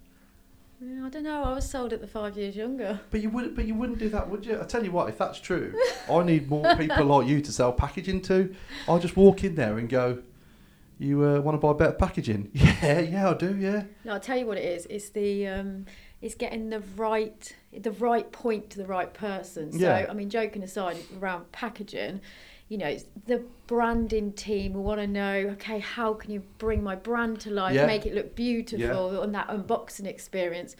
Yeah, 0.83 1.05
I 1.05 1.09
don't 1.09 1.23
know. 1.23 1.43
I 1.43 1.53
was 1.53 1.69
sold 1.69 1.93
at 1.93 2.01
the 2.01 2.07
five 2.07 2.35
years 2.35 2.55
younger. 2.55 2.99
But 3.11 3.21
you 3.21 3.29
wouldn't. 3.29 3.55
but 3.55 3.65
you 3.65 3.75
wouldn't 3.75 3.99
do 3.99 4.09
that, 4.09 4.27
would 4.29 4.45
you? 4.45 4.59
I 4.59 4.63
tell 4.63 4.83
you 4.83 4.91
what, 4.91 5.09
if 5.09 5.17
that's 5.17 5.39
true, 5.39 5.79
I 6.09 6.23
need 6.23 6.49
more 6.49 6.75
people 6.75 7.05
like 7.05 7.27
you 7.27 7.39
to 7.41 7.51
sell 7.51 7.71
packaging 7.71 8.21
to. 8.23 8.55
I'll 8.87 8.99
just 8.99 9.15
walk 9.15 9.43
in 9.43 9.53
there 9.55 9.77
and 9.77 9.87
go, 9.87 10.23
"You 10.97 11.23
uh, 11.23 11.39
want 11.41 11.59
to 11.59 11.59
buy 11.59 11.73
better 11.73 11.93
packaging?" 11.93 12.49
Yeah, 12.81 12.99
yeah, 12.99 13.29
I 13.29 13.33
do. 13.35 13.55
Yeah. 13.55 13.83
No, 14.03 14.13
I'll 14.13 14.19
tell 14.19 14.37
you 14.37 14.47
what 14.47 14.57
it 14.57 14.65
is. 14.65 14.87
It's 14.89 15.09
the 15.09 15.47
um, 15.47 15.85
it's 16.19 16.33
getting 16.33 16.71
the 16.71 16.79
right 16.95 17.55
the 17.71 17.91
right 17.91 18.31
point 18.31 18.71
to 18.71 18.79
the 18.79 18.87
right 18.87 19.13
person. 19.13 19.71
So 19.71 19.77
Yeah. 19.77 20.07
I 20.09 20.13
mean, 20.13 20.31
joking 20.31 20.63
aside, 20.63 20.97
around 21.19 21.51
packaging, 21.51 22.21
you 22.71 22.77
know, 22.77 22.87
it's 22.87 23.03
the 23.27 23.43
branding 23.67 24.31
team 24.31 24.75
will 24.75 24.83
want 24.83 25.01
to 25.01 25.05
know, 25.05 25.33
okay, 25.33 25.79
how 25.79 26.13
can 26.13 26.31
you 26.31 26.41
bring 26.57 26.81
my 26.81 26.95
brand 26.95 27.37
to 27.41 27.51
life, 27.51 27.75
Yeah. 27.75 27.85
make 27.85 28.05
it 28.05 28.15
look 28.15 28.33
beautiful 28.33 29.19
on 29.19 29.33
that 29.33 29.49
unboxing 29.49 30.05
experience. 30.05 30.77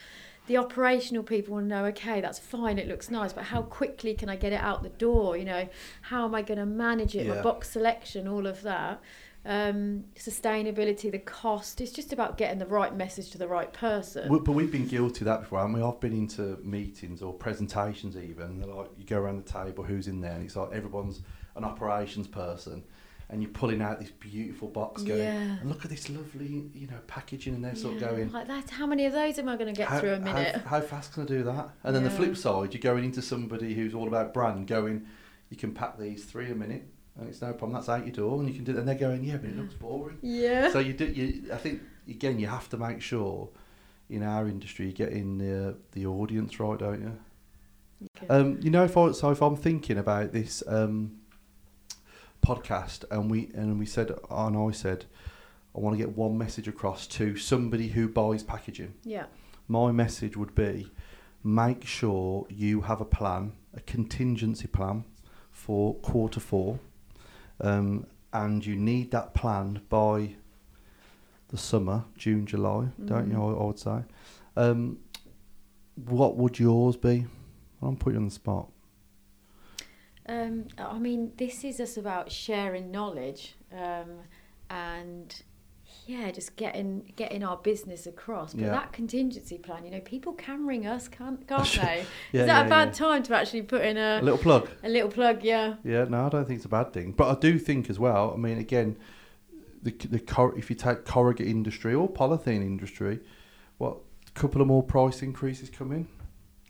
The 0.47 0.55
operational 0.55 1.21
people 1.21 1.55
will 1.55 1.63
know, 1.63 1.83
okay, 1.87 2.21
that's 2.21 2.39
fine, 2.39 2.79
it 2.79 2.87
looks 2.87 3.11
nice, 3.11 3.33
but 3.33 3.43
how 3.43 3.63
quickly 3.63 4.13
can 4.13 4.29
I 4.29 4.37
get 4.37 4.53
it 4.53 4.61
out 4.61 4.83
the 4.83 4.89
door? 4.89 5.35
You 5.35 5.43
know, 5.43 5.67
how 6.03 6.23
am 6.23 6.33
I 6.33 6.43
going 6.43 6.59
to 6.59 6.65
manage 6.65 7.13
it? 7.13 7.25
Yeah. 7.25 7.35
My 7.35 7.41
box 7.41 7.69
selection, 7.69 8.25
all 8.25 8.47
of 8.47 8.61
that 8.61 9.01
um, 9.45 10.05
sustainability, 10.15 11.11
the 11.11 11.19
cost. 11.19 11.81
It's 11.81 11.91
just 11.91 12.13
about 12.13 12.37
getting 12.37 12.59
the 12.59 12.65
right 12.67 12.95
message 12.95 13.31
to 13.31 13.37
the 13.37 13.47
right 13.47 13.71
person. 13.73 14.29
Well, 14.29 14.39
but 14.39 14.51
we've 14.53 14.71
been 14.71 14.87
guilty 14.87 15.21
of 15.21 15.25
that 15.25 15.41
before, 15.41 15.59
haven't 15.59 15.73
we? 15.73 15.81
I've 15.81 15.99
been 15.99 16.13
into 16.13 16.57
meetings 16.63 17.21
or 17.21 17.33
presentations 17.33 18.15
even. 18.15 18.59
They're 18.59 18.67
like, 18.67 18.91
you 18.97 19.03
go 19.05 19.19
around 19.19 19.43
the 19.43 19.51
table, 19.51 19.83
who's 19.83 20.07
in 20.07 20.21
there? 20.21 20.33
And 20.33 20.45
it's 20.45 20.55
like 20.55 20.71
everyone's 20.71 21.21
an 21.55 21.63
operations 21.63 22.27
person. 22.27 22.83
And 23.29 23.41
you're 23.41 23.51
pulling 23.51 23.81
out 23.81 24.01
this 24.01 24.11
beautiful 24.11 24.67
box 24.67 25.03
going, 25.03 25.21
Yeah. 25.21 25.57
and 25.61 25.69
look 25.69 25.85
at 25.85 25.89
this 25.89 26.09
lovely, 26.09 26.69
you 26.73 26.87
know, 26.87 26.97
packaging. 27.07 27.55
And 27.55 27.63
they're 27.63 27.75
sort 27.75 27.93
of 27.95 28.01
going, 28.01 28.29
like 28.33 28.47
that. 28.47 28.69
How 28.69 28.85
many 28.85 29.05
of 29.05 29.13
those 29.13 29.39
am 29.39 29.47
I 29.47 29.55
going 29.55 29.73
to 29.73 29.77
get 29.77 29.87
how, 29.87 29.99
through 30.01 30.13
a 30.15 30.19
minute? 30.19 30.57
How, 30.65 30.81
fast 30.81 31.13
can 31.13 31.23
I 31.23 31.25
do 31.27 31.43
that? 31.43 31.69
And 31.85 31.95
then 31.95 32.03
the 32.03 32.09
flip 32.09 32.35
side, 32.35 32.73
you're 32.73 32.81
going 32.81 33.05
into 33.05 33.21
somebody 33.21 33.73
who's 33.73 33.93
all 33.93 34.09
about 34.09 34.33
brand, 34.33 34.67
going, 34.67 35.05
you 35.49 35.55
can 35.55 35.73
pack 35.73 35.97
these 35.97 36.25
three 36.25 36.51
a 36.51 36.55
minute, 36.55 36.83
and 37.17 37.29
it's 37.29 37.41
no 37.41 37.53
problem. 37.53 37.71
That's 37.71 37.87
out 37.87 38.05
your 38.05 38.13
door, 38.13 38.39
and 38.41 38.49
you 38.49 38.53
can 38.55 38.65
do. 38.65 38.77
And 38.77 38.85
they're 38.85 38.95
going, 38.95 39.23
yeah, 39.23 39.37
but 39.37 39.49
it 39.49 39.55
Yeah. 39.55 39.61
looks 39.61 39.75
boring. 39.75 40.17
yeah. 40.21 40.69
So 40.71 40.79
you 40.79 40.91
do. 40.91 41.05
You, 41.05 41.53
I 41.53 41.57
think 41.57 41.81
again, 42.09 42.37
you 42.37 42.47
have 42.47 42.67
to 42.69 42.77
make 42.77 43.01
sure 43.01 43.47
in 44.09 44.23
our 44.23 44.45
industry 44.49 44.87
you're 44.87 45.07
getting 45.07 45.37
the 45.37 45.77
the 45.93 46.05
audience 46.05 46.59
right, 46.59 46.77
don't 46.77 47.01
you? 47.01 47.17
Okay. 48.17 48.27
Um, 48.27 48.59
you 48.61 48.69
know, 48.71 48.83
if 48.83 48.97
I 48.97 49.11
so 49.13 49.31
if 49.31 49.41
I'm 49.41 49.55
thinking 49.55 49.97
about 49.97 50.33
this 50.33 50.63
um, 50.67 51.17
podcast, 52.45 53.03
and 53.11 53.29
we 53.31 53.49
and 53.53 53.77
we 53.79 53.85
said, 53.85 54.11
and 54.29 54.57
I 54.57 54.71
said, 54.71 55.05
I 55.75 55.79
want 55.79 55.93
to 55.93 55.97
get 55.97 56.17
one 56.17 56.37
message 56.37 56.67
across 56.67 57.07
to 57.07 57.35
somebody 57.37 57.87
who 57.89 58.07
buys 58.07 58.43
packaging. 58.43 58.93
yeah. 59.03 59.25
My 59.67 59.91
message 59.91 60.35
would 60.35 60.53
be, 60.53 60.91
make 61.43 61.85
sure 61.85 62.45
you 62.49 62.81
have 62.81 62.99
a 62.99 63.05
plan, 63.05 63.53
a 63.73 63.79
contingency 63.81 64.67
plan 64.67 65.05
for 65.51 65.93
quarter 65.95 66.41
four, 66.41 66.79
um, 67.61 68.05
and 68.33 68.65
you 68.65 68.75
need 68.75 69.11
that 69.11 69.33
plan 69.33 69.81
by 69.87 70.35
the 71.49 71.57
summer, 71.57 72.03
June, 72.17 72.45
July, 72.45 72.87
don't 73.05 73.29
you? 73.29 73.37
Mhm. 73.37 73.57
I, 73.57 73.61
I 73.61 73.65
would 73.65 73.79
say. 73.79 74.03
Um, 74.57 74.97
what 75.95 76.35
would 76.37 76.59
yours 76.59 76.97
be? 76.97 77.25
I'm 77.81 77.95
putting 77.95 78.15
you 78.15 78.21
on 78.21 78.25
the 78.25 78.31
spot. 78.33 78.70
Um, 80.31 80.65
I 80.77 80.97
mean, 80.97 81.31
this 81.37 81.63
is 81.63 81.77
just 81.77 81.97
about 81.97 82.31
sharing 82.31 82.89
knowledge 82.91 83.55
um, 83.73 84.11
and 84.69 85.41
yeah, 86.07 86.31
just 86.31 86.55
getting 86.55 87.11
getting 87.15 87.43
our 87.43 87.57
business 87.57 88.07
across. 88.07 88.53
But 88.53 88.63
Yeah. 88.63 88.69
that 88.71 88.93
contingency 88.93 89.57
plan, 89.57 89.83
you 89.85 89.91
know, 89.91 89.99
people 89.99 90.33
can 90.33 90.65
ring 90.65 90.87
us, 90.87 91.07
can't 91.07 91.45
can't 91.51 91.69
they? 91.73 92.05
Yeah, 92.31 92.41
is 92.41 92.47
that 92.47 92.61
yeah, 92.61 92.65
a 92.65 92.69
bad 92.69 92.93
time 92.93 93.23
to 93.23 93.35
actually 93.35 93.63
put 93.63 93.81
in 93.81 93.97
A 93.97 94.19
a 94.19 94.21
little 94.21 94.37
plug. 94.39 94.69
a 94.83 94.89
little 94.89 95.09
plug? 95.09 95.43
Yeah. 95.43 95.75
Yeah, 95.83 96.05
no, 96.05 96.25
I 96.25 96.29
don't 96.29 96.45
think 96.45 96.57
it's 96.57 96.65
a 96.65 96.69
bad 96.69 96.93
thing. 96.93 97.11
But 97.11 97.35
I 97.35 97.39
do 97.39 97.59
think 97.59 97.89
as 97.89 97.99
well. 97.99 98.31
I 98.33 98.37
mean, 98.37 98.57
again, 98.57 98.97
the 99.83 99.91
the 99.91 100.19
cor- 100.19 100.57
if 100.57 100.69
you 100.69 100.75
take 100.75 101.03
corrugate 101.05 101.47
industry 101.47 101.93
or 101.93 102.09
polythene 102.09 102.61
industry, 102.61 103.19
what 103.79 103.97
a 104.27 104.31
couple 104.31 104.61
of 104.61 104.67
more 104.67 104.83
price 104.83 105.21
increases 105.21 105.69
coming? 105.69 106.07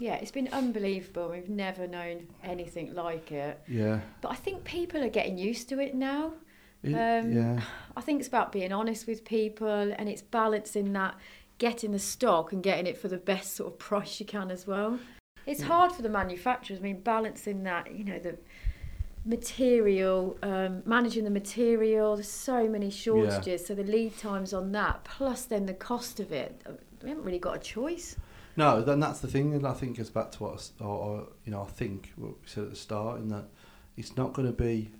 Yeah, 0.01 0.15
it's 0.15 0.31
been 0.31 0.47
unbelievable. 0.51 1.29
We've 1.29 1.47
never 1.47 1.85
known 1.85 2.27
anything 2.43 2.95
like 2.95 3.31
it. 3.31 3.61
Yeah, 3.67 3.99
But 4.21 4.29
I 4.31 4.35
think 4.35 4.63
people 4.63 5.03
are 5.03 5.09
getting 5.09 5.37
used 5.37 5.69
to 5.69 5.79
it 5.79 5.93
now. 5.93 6.33
It- 6.81 6.95
Um, 6.95 7.31
yeah, 7.31 7.61
I 7.95 8.01
think 8.01 8.17
it's 8.19 8.27
about 8.27 8.51
being 8.51 8.71
honest 8.73 9.05
with 9.05 9.23
people 9.23 9.67
and 9.97 10.09
it's 10.09 10.23
balancing 10.23 10.93
that, 10.93 11.13
getting 11.59 11.91
the 11.91 11.99
stock 11.99 12.51
and 12.51 12.63
getting 12.63 12.87
it 12.87 12.97
for 12.97 13.09
the 13.09 13.17
best 13.19 13.55
sort 13.55 13.71
of 13.73 13.77
price 13.77 14.19
you 14.19 14.25
can 14.25 14.49
as 14.49 14.65
well. 14.65 14.97
It's 15.45 15.59
Yeah. 15.61 15.67
hard 15.67 15.91
for 15.91 16.01
the 16.01 16.09
manufacturers. 16.09 16.79
I 16.79 16.83
mean, 16.83 17.01
balancing 17.01 17.61
that, 17.65 17.93
you 17.93 18.03
know, 18.03 18.17
the 18.17 18.39
material, 19.23 20.35
um, 20.41 20.81
managing 20.85 21.25
the 21.25 21.29
material. 21.29 22.15
There's 22.15 22.27
so 22.27 22.67
many 22.67 22.89
shortages, 22.89 23.61
yeah. 23.61 23.67
so 23.67 23.75
the 23.75 23.83
lead 23.83 24.17
times 24.17 24.51
on 24.51 24.71
that, 24.71 25.03
plus 25.03 25.45
then 25.45 25.67
the 25.67 25.75
cost 25.75 26.19
of 26.19 26.31
it. 26.31 26.59
We 27.03 27.09
haven't 27.09 27.23
really 27.23 27.37
got 27.39 27.55
a 27.55 27.59
choice. 27.59 28.15
No. 28.57 28.81
Then 28.81 28.99
that's 28.99 29.19
the 29.19 29.27
thing, 29.27 29.53
and 29.53 29.65
I 29.65 29.73
think 29.73 29.97
goes 29.97 30.09
back 30.09 30.31
to 30.33 30.43
what 30.43 30.71
I 30.79 30.83
or, 30.83 30.87
or, 30.97 31.27
you 31.45 31.51
know. 31.51 31.61
I 31.61 31.67
think 31.67 32.11
what 32.15 32.31
we 32.31 32.35
said 32.47 32.63
at 32.65 32.69
the 32.71 32.75
start, 32.75 33.19
in 33.19 33.27
that 33.29 33.45
it's 33.97 34.15
not 34.17 34.33
going 34.33 34.47
to 34.47 34.53
be 34.53 34.91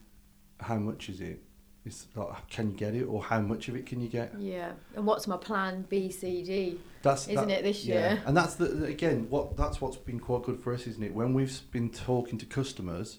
how 0.59 0.75
much 0.77 1.09
is 1.09 1.21
it. 1.21 1.41
It's 1.83 2.05
like 2.15 2.47
can 2.47 2.69
you 2.71 2.77
get 2.77 2.93
it, 2.93 3.05
or 3.05 3.23
how 3.23 3.41
much 3.41 3.67
of 3.67 3.75
it 3.75 3.87
can 3.87 3.99
you 4.01 4.07
get? 4.07 4.33
Yeah. 4.39 4.73
And 4.95 5.05
what's 5.05 5.25
my 5.27 5.37
plan 5.37 5.85
B, 5.89 6.11
C, 6.11 6.43
D? 6.43 6.79
That's 7.01 7.27
Isn't 7.27 7.47
that- 7.47 7.59
it 7.59 7.63
this 7.63 7.83
yeah. 7.85 7.95
year? 8.13 8.23
And 8.27 8.37
that's 8.37 8.53
the 8.55 8.85
again 8.85 9.27
what 9.29 9.57
that's 9.57 9.81
what's 9.81 9.97
been 9.97 10.19
quite 10.19 10.43
good 10.43 10.59
for 10.59 10.73
us, 10.73 10.85
isn't 10.85 11.01
it? 11.03 11.13
When 11.15 11.33
we've 11.33 11.59
been 11.71 11.89
talking 11.89 12.37
to 12.37 12.45
customers, 12.45 13.17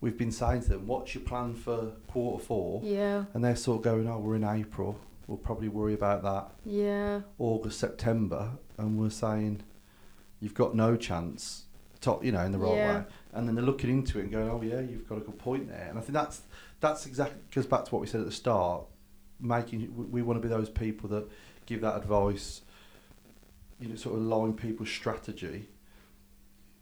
we've 0.00 0.16
been 0.16 0.30
saying 0.30 0.62
to 0.62 0.68
them, 0.70 0.86
"What's 0.86 1.14
your 1.16 1.24
plan 1.24 1.54
for 1.54 1.92
quarter 2.06 2.44
four? 2.44 2.80
Yeah. 2.84 3.24
And 3.34 3.44
they're 3.44 3.56
sort 3.56 3.78
of 3.78 3.82
going, 3.82 4.06
"Oh, 4.08 4.18
we're 4.20 4.36
in 4.36 4.44
April. 4.44 4.96
We'll 5.26 5.38
probably 5.38 5.68
worry 5.68 5.94
about 5.94 6.22
that 6.22 6.50
Yeah. 6.64 7.22
August, 7.38 7.80
September." 7.80 8.50
And 8.78 8.96
we're 8.96 9.10
saying, 9.10 9.62
"You've 10.44 10.54
got 10.54 10.74
no 10.74 10.94
chance 10.96 11.64
top, 12.00 12.22
you 12.22 12.30
know, 12.32 12.44
in 12.44 12.52
the 12.52 12.58
right 12.58 12.76
Yeah. 12.76 12.98
way. 12.98 13.04
And 13.32 13.48
then 13.48 13.54
they're 13.54 13.64
looking 13.64 13.88
into 13.90 14.18
it 14.18 14.24
and 14.24 14.30
going, 14.30 14.48
oh 14.50 14.60
yeah, 14.62 14.80
you've 14.80 15.08
got 15.08 15.16
a 15.18 15.22
good 15.22 15.38
point 15.38 15.68
there. 15.68 15.86
And 15.88 15.98
I 15.98 16.02
think 16.02 16.12
that's 16.12 16.42
that's 16.80 17.06
exactly 17.06 17.38
goes 17.54 17.66
back 17.66 17.84
to 17.86 17.90
what 17.94 18.00
we 18.02 18.06
said 18.06 18.20
at 18.20 18.26
the 18.26 18.32
start. 18.32 18.84
Making 19.40 19.80
we, 19.96 20.04
we 20.16 20.22
want 20.22 20.36
to 20.40 20.46
be 20.46 20.52
those 20.54 20.68
people 20.68 21.08
that 21.10 21.24
give 21.66 21.80
that 21.80 21.96
advice. 21.96 22.60
You 23.80 23.88
know, 23.88 23.96
sort 23.96 24.16
of 24.16 24.22
line 24.22 24.52
people's 24.52 24.90
strategy. 24.90 25.68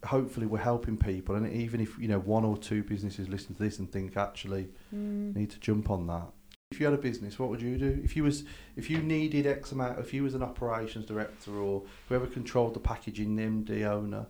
Hopefully, 0.06 0.46
we're 0.46 0.58
helping 0.58 0.96
people, 0.96 1.36
and 1.36 1.50
even 1.52 1.80
if 1.80 1.96
you 1.98 2.08
know 2.08 2.18
one 2.18 2.44
or 2.44 2.58
two 2.58 2.82
businesses 2.82 3.28
listen 3.28 3.54
to 3.54 3.62
this 3.62 3.78
and 3.78 3.90
think 3.90 4.16
actually 4.16 4.68
Mm. 4.94 5.34
need 5.36 5.50
to 5.50 5.60
jump 5.60 5.88
on 5.90 6.06
that. 6.08 6.32
If 6.72 6.80
you 6.80 6.86
had 6.86 6.94
a 6.94 6.98
business, 6.98 7.38
what 7.38 7.50
would 7.50 7.60
you 7.60 7.76
do? 7.76 8.00
If 8.02 8.16
you 8.16 8.24
was 8.24 8.44
if 8.76 8.88
you 8.88 8.96
needed 9.02 9.46
X 9.46 9.72
amount, 9.72 9.98
if 9.98 10.14
you 10.14 10.22
was 10.22 10.32
an 10.32 10.42
operations 10.42 11.04
director 11.04 11.54
or 11.58 11.82
whoever 12.08 12.26
controlled 12.26 12.72
the 12.72 12.80
packaging, 12.80 13.36
MD 13.36 13.84
owner, 13.84 14.24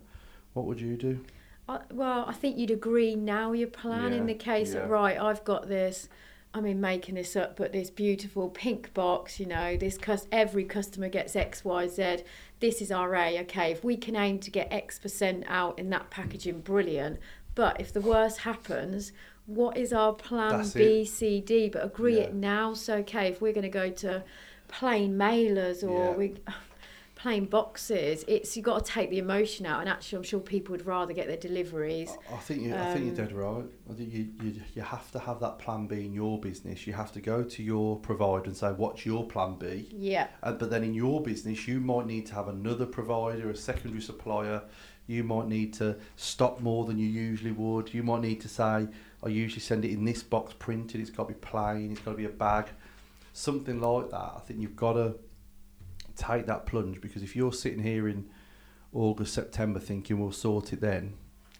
what 0.51 0.65
would 0.65 0.81
you 0.81 0.97
do? 0.97 1.21
I, 1.69 1.79
well, 1.89 2.25
I 2.27 2.33
think 2.33 2.57
you'd 2.57 2.69
agree 2.69 3.15
now 3.15 3.53
you're 3.53 3.69
planning 3.69 4.27
Yeah, 4.27 4.33
the 4.33 4.33
case 4.33 4.73
yeah. 4.73 4.81
that 4.81 4.89
right, 4.89 5.17
I've 5.17 5.45
got 5.45 5.69
this. 5.69 6.09
I 6.53 6.59
mean, 6.59 6.81
making 6.81 7.15
this 7.15 7.37
up, 7.37 7.55
but 7.55 7.71
this 7.71 7.89
beautiful 7.89 8.49
pink 8.49 8.93
box, 8.93 9.39
you 9.39 9.45
know, 9.45 9.77
this 9.77 9.97
cus- 9.97 10.27
every 10.29 10.65
customer 10.65 11.07
gets 11.07 11.37
X, 11.37 11.63
Y, 11.63 11.87
Z. 11.87 12.23
This 12.59 12.81
is 12.81 12.91
our 12.91 13.15
A. 13.15 13.39
Okay, 13.39 13.71
if 13.71 13.85
we 13.85 13.95
can 13.95 14.17
aim 14.17 14.39
to 14.39 14.51
get 14.51 14.67
X 14.69 14.99
percent 14.99 15.45
out 15.47 15.79
in 15.79 15.89
that 15.91 16.09
packaging, 16.09 16.59
brilliant. 16.59 17.19
But 17.55 17.79
if 17.79 17.93
the 17.93 18.01
worst 18.01 18.39
happens, 18.39 19.13
what 19.45 19.77
is 19.77 19.93
our 19.93 20.13
plan 20.13 20.57
That's 20.57 20.73
B, 20.73 21.05
C, 21.05 21.41
D? 21.41 21.69
But 21.69 21.83
agree 21.83 22.17
Yeah. 22.17 22.23
it 22.23 22.33
now. 22.33 22.73
So 22.73 22.95
okay, 22.97 23.27
if 23.27 23.41
we're 23.41 23.53
going 23.53 23.63
to 23.63 23.69
go 23.69 23.89
to 23.89 24.23
plain 24.67 25.15
mailers 25.17 25.83
or 25.87 26.11
Yeah. 26.11 26.15
we 26.15 26.35
plain 27.15 27.45
boxes, 27.45 28.23
it's 28.27 28.55
you 28.57 28.63
got 28.63 28.85
to 28.85 28.91
take 28.91 29.09
the 29.09 29.19
emotion 29.19 29.65
out. 29.65 29.81
And 29.81 29.89
actually, 29.89 30.17
I'm 30.17 30.23
sure 30.23 30.39
people 30.39 30.71
would 30.73 30.85
rather 30.85 31.13
get 31.13 31.27
their 31.27 31.37
deliveries. 31.37 32.17
I 32.29 32.35
I 32.35 32.37
think 32.39 32.61
you, 32.63 32.75
I 32.79 32.85
think 32.85 33.05
you're 33.05 33.13
Um, 33.13 33.27
dead 33.27 33.33
right. 33.33 33.65
I 33.89 33.93
think 33.93 34.13
you, 34.13 34.27
you 34.41 34.61
you 34.75 34.81
have 34.81 35.11
to 35.11 35.19
have 35.19 35.39
that 35.39 35.59
plan 35.59 35.87
B 35.87 36.05
in 36.05 36.13
your 36.13 36.39
business. 36.39 36.85
You 36.87 36.93
have 36.93 37.11
to 37.13 37.21
go 37.21 37.43
to 37.43 37.63
your 37.63 37.97
provider 37.99 38.45
and 38.45 38.57
say, 38.57 38.71
"What's 38.71 39.05
your 39.05 39.25
plan 39.25 39.55
B?" 39.55 39.89
Yeah. 39.91 40.27
Uh, 40.41 40.53
but 40.53 40.69
then 40.69 40.83
in 40.83 40.93
your 40.93 41.21
business, 41.21 41.67
you 41.67 41.79
might 41.79 42.05
need 42.07 42.25
to 42.27 42.33
have 42.35 42.47
another 42.47 42.85
provider, 42.85 43.49
a 43.49 43.55
secondary 43.55 44.01
supplier. 44.01 44.63
You 45.07 45.23
might 45.23 45.47
need 45.47 45.73
to 45.75 45.97
stock 46.15 46.61
more 46.61 46.85
than 46.85 46.97
you 46.97 47.07
usually 47.07 47.51
would. 47.51 47.93
You 47.93 48.03
might 48.03 48.21
need 48.21 48.39
to 48.41 48.47
say, 48.49 48.87
I 49.25 49.29
usually 49.29 49.61
send 49.61 49.85
it 49.85 49.91
in 49.91 50.03
this 50.05 50.21
box 50.23 50.53
printed, 50.59 50.99
it's 51.01 51.09
got 51.09 51.27
to 51.27 51.33
be 51.33 51.39
plain, 51.39 51.91
it's 51.91 52.01
got 52.01 52.11
to 52.11 52.17
be 52.17 52.25
a 52.25 52.29
bag. 52.29 52.67
Something 53.33 53.79
like 53.81 54.09
that. 54.11 54.33
I 54.35 54.41
think 54.45 54.59
you've 54.61 54.75
got 54.75 54.93
to 54.93 55.15
take 56.15 56.45
that 56.45 56.65
plunge 56.65 57.01
because 57.01 57.23
if 57.23 57.35
you're 57.35 57.53
sitting 57.53 57.81
here 57.81 58.07
in 58.07 58.29
August, 58.93 59.33
September 59.33 59.79
thinking 59.79 60.19
we'll 60.19 60.31
sort 60.31 60.73
it 60.73 60.81
then, 60.81 61.13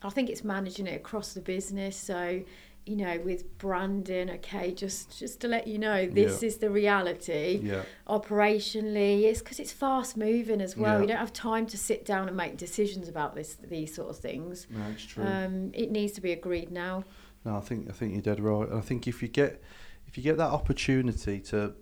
I 0.03 0.09
think 0.09 0.29
it's 0.29 0.43
managing 0.43 0.85
it 0.87 0.95
across 0.95 1.33
the 1.33 1.39
business. 1.39 1.95
So, 1.95 2.43
you 2.85 2.95
know, 2.97 3.17
with 3.23 3.57
branding, 3.57 4.29
okay, 4.29 4.71
just 4.73 5.17
just 5.17 5.39
to 5.41 5.47
let 5.47 5.65
you 5.65 5.77
know, 5.79 6.05
this 6.07 6.41
Yeah. 6.43 6.47
is 6.47 6.57
the 6.57 6.69
reality. 6.69 7.61
yeah, 7.63 7.83
Operationally, 8.07 9.23
it's 9.23 9.39
because 9.39 9.59
it's 9.59 9.71
fast 9.71 10.17
moving 10.17 10.61
as 10.61 10.75
well. 10.75 10.95
Yeah. 10.95 11.01
You 11.01 11.07
don't 11.07 11.17
have 11.17 11.33
time 11.33 11.65
to 11.67 11.77
sit 11.77 12.05
down 12.05 12.27
and 12.27 12.35
make 12.35 12.57
decisions 12.57 13.07
about 13.07 13.35
this 13.35 13.55
these 13.55 13.93
sort 13.95 14.09
of 14.09 14.17
things. 14.17 14.67
no, 14.69 14.81
it's 14.93 15.05
true. 15.05 15.23
Um, 15.23 15.71
it 15.73 15.91
needs 15.91 16.13
to 16.13 16.21
be 16.21 16.31
agreed 16.33 16.71
now. 16.71 17.03
No, 17.45 17.57
I 17.57 17.61
think 17.61 17.89
I 17.89 17.93
think 17.93 18.13
you're 18.13 18.21
dead 18.21 18.39
right. 18.39 18.69
I 18.71 18.81
think 18.81 19.07
if 19.07 19.21
you 19.21 19.27
get 19.27 19.61
if 20.07 20.17
you 20.17 20.23
get 20.23 20.37
that 20.37 20.51
opportunity 20.51 21.39
to 21.41 21.73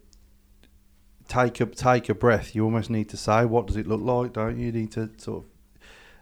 take 1.28 1.60
a 1.62 1.66
take 1.68 2.10
a 2.10 2.14
breath, 2.16 2.56
you 2.56 2.64
almost 2.64 2.90
need 2.90 3.10
to 3.10 3.18
say, 3.18 3.46
"What 3.46 3.68
does 3.68 3.78
it 3.78 3.88
look 3.88 4.02
like?" 4.02 4.34
Don't 4.34 4.58
you? 4.58 4.68
You 4.68 4.72
need 4.72 4.92
to 4.94 5.10
sort 5.18 5.44
of. 5.44 5.50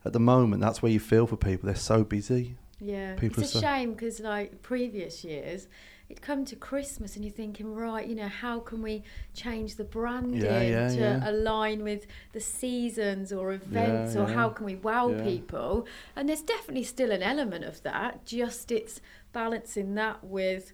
At 0.06 0.14
the 0.14 0.20
moment, 0.20 0.62
that's 0.62 0.82
where 0.82 0.92
you 0.92 1.00
feel 1.00 1.28
for 1.28 1.36
people. 1.36 1.68
They're 1.68 1.76
so 1.76 2.04
busy. 2.06 2.56
Yeah, 2.80 3.16
People 3.16 3.44
it's 3.44 3.54
a 3.56 3.58
so- 3.58 3.62
shame 3.62 3.92
because 3.92 4.22
like 4.22 4.62
previous 4.62 5.24
years, 5.26 5.68
it'd 6.10 6.22
come 6.24 6.44
to 6.44 6.56
Christmas 6.56 7.16
and 7.16 7.24
you're 7.24 7.32
thinking, 7.34 7.74
right, 7.76 8.08
you 8.08 8.16
know, 8.16 8.28
how 8.28 8.60
can 8.60 8.82
we 8.82 9.04
change 9.36 9.76
the 9.76 9.84
branding 9.84 10.42
yeah, 10.42 10.90
to 10.90 10.96
yeah. 10.96 11.30
align 11.30 11.84
with 11.84 12.08
the 12.34 12.40
seasons 12.40 13.32
or 13.32 13.54
events, 13.54 14.16
or 14.16 14.28
yeah. 14.28 14.34
how 14.34 14.50
can 14.50 14.66
we 14.66 14.76
wow 14.76 15.10
Yeah. 15.10 15.24
people? 15.24 15.86
And 16.16 16.28
there's 16.28 16.42
definitely 16.42 16.84
still 16.84 17.12
an 17.12 17.22
element 17.22 17.64
of 17.64 17.84
that. 17.84 18.26
Just 18.26 18.72
it's 18.72 19.02
balancing 19.34 19.94
that 19.96 20.24
with 20.24 20.74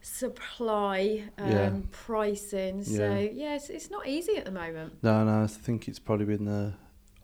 supply, 0.00 1.24
um, 1.38 1.50
Yeah. 1.50 1.72
pricing. 1.90 2.82
So 2.82 3.14
Yeah. 3.14 3.30
yeah, 3.32 3.54
it's, 3.54 3.70
it's 3.70 3.90
not 3.90 4.06
easy 4.06 4.36
at 4.36 4.44
the 4.44 4.50
moment. 4.50 4.94
No, 5.02 5.24
no, 5.24 5.44
I 5.44 5.46
think 5.46 5.88
it's 5.88 5.98
probably 5.98 6.26
been 6.26 6.44
the. 6.44 6.74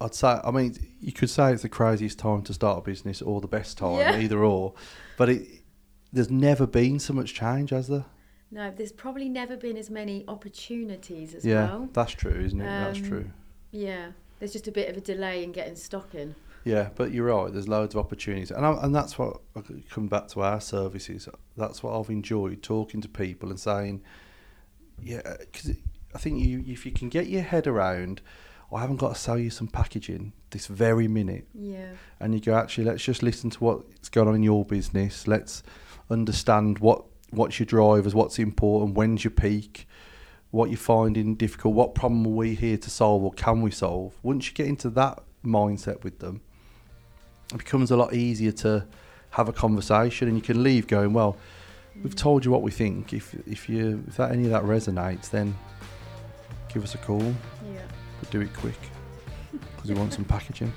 I'd 0.00 0.14
say. 0.14 0.40
I 0.44 0.52
mean, 0.52 0.76
you 1.00 1.10
could 1.10 1.28
say 1.28 1.52
it's 1.52 1.62
the 1.62 1.68
craziest 1.68 2.20
time 2.20 2.42
to 2.42 2.54
start 2.54 2.78
a 2.78 2.82
business, 2.82 3.20
or 3.20 3.40
the 3.40 3.48
best 3.48 3.78
time, 3.78 3.98
Yeah. 3.98 4.16
either 4.20 4.44
or. 4.44 4.74
But 5.16 5.28
it, 5.30 5.48
there's 6.12 6.30
never 6.30 6.66
been 6.66 6.98
so 6.98 7.12
much 7.12 7.34
change, 7.34 7.70
has 7.70 7.88
there? 7.88 8.04
No, 8.50 8.70
there's 8.74 8.92
probably 8.92 9.28
never 9.28 9.56
been 9.56 9.76
as 9.76 9.90
many 9.90 10.24
opportunities 10.26 11.34
as 11.34 11.44
yeah, 11.44 11.68
well. 11.68 11.88
that's 11.92 12.12
true, 12.12 12.40
isn't 12.40 12.60
it? 12.60 12.64
that's 12.64 12.98
Um, 12.98 13.04
true. 13.04 13.30
Yeah, 13.72 14.12
there's 14.38 14.52
just 14.52 14.66
a 14.68 14.72
bit 14.72 14.88
of 14.88 14.96
a 14.96 15.00
delay 15.00 15.44
in 15.44 15.52
getting 15.52 15.76
stock 15.76 16.14
in. 16.14 16.34
Yeah, 16.64 16.88
but 16.96 17.12
you're 17.12 17.26
right. 17.26 17.52
There's 17.52 17.68
loads 17.68 17.94
of 17.94 18.00
opportunities, 18.04 18.50
and 18.50 18.64
I, 18.64 18.72
and 18.82 18.94
that's 18.94 19.18
what 19.18 19.40
I 19.56 19.60
come 19.90 20.08
back 20.08 20.28
to 20.28 20.40
our 20.42 20.60
services. 20.60 21.28
That's 21.56 21.82
what 21.82 21.98
I've 21.98 22.10
enjoyed 22.10 22.62
talking 22.62 23.00
to 23.02 23.08
people 23.08 23.50
and 23.50 23.60
saying, 23.60 24.02
yeah, 25.02 25.20
because 25.40 25.70
I 26.14 26.18
think 26.18 26.40
you 26.42 26.64
if 26.66 26.84
you 26.86 26.92
can 26.92 27.08
get 27.08 27.28
your 27.28 27.42
head 27.42 27.66
around, 27.66 28.20
I 28.72 28.80
haven't 28.80 28.96
got 28.96 29.14
to 29.14 29.20
sell 29.20 29.38
you 29.38 29.50
some 29.50 29.68
packaging 29.68 30.32
this 30.50 30.66
very 30.66 31.06
minute, 31.08 31.46
Yeah. 31.54 31.90
and 32.20 32.34
you 32.34 32.40
go 32.40 32.54
actually 32.54 32.84
let's 32.84 33.04
just 33.04 33.22
listen 33.22 33.50
to 33.50 33.64
what's 33.64 34.08
going 34.08 34.28
on 34.28 34.34
in 34.34 34.42
your 34.42 34.64
business. 34.64 35.26
Let's 35.28 35.62
understand 36.10 36.78
what 36.78 37.04
what's 37.30 37.58
your 37.58 37.66
drivers, 37.66 38.14
what's 38.14 38.38
important, 38.38 38.96
when's 38.96 39.24
your 39.24 39.30
peak. 39.30 39.86
What 40.50 40.70
you're 40.70 40.78
finding 40.78 41.34
difficult, 41.34 41.74
what 41.74 41.94
problem 41.94 42.26
are 42.26 42.30
we 42.30 42.54
here 42.54 42.78
to 42.78 42.90
solve 42.90 43.22
or 43.22 43.32
can 43.32 43.60
we 43.60 43.70
solve? 43.70 44.14
Once 44.22 44.48
you 44.48 44.54
get 44.54 44.66
into 44.66 44.88
that 44.90 45.22
mindset 45.44 46.02
with 46.02 46.20
them, 46.20 46.40
it 47.52 47.58
becomes 47.58 47.90
a 47.90 47.96
lot 47.98 48.14
easier 48.14 48.52
to 48.52 48.86
have 49.30 49.50
a 49.50 49.52
conversation 49.52 50.26
and 50.26 50.38
you 50.38 50.42
can 50.42 50.62
leave 50.62 50.86
going, 50.86 51.12
well, 51.12 51.36
we've 52.02 52.14
mm. 52.14 52.18
told 52.18 52.46
you 52.46 52.50
what 52.50 52.62
we 52.62 52.70
think. 52.70 53.12
If 53.12 53.34
if 53.46 53.68
you 53.68 54.02
if 54.08 54.16
that 54.16 54.32
any 54.32 54.44
of 54.44 54.50
that 54.50 54.62
resonates, 54.62 55.28
then 55.28 55.54
give 56.72 56.82
us 56.82 56.94
a 56.94 56.98
call. 56.98 57.22
Yeah. 57.22 57.82
But 58.20 58.30
do 58.30 58.40
it 58.40 58.54
quick 58.54 58.78
because 59.52 59.90
we 59.90 59.96
want 59.96 60.14
some 60.14 60.24
packaging. 60.24 60.72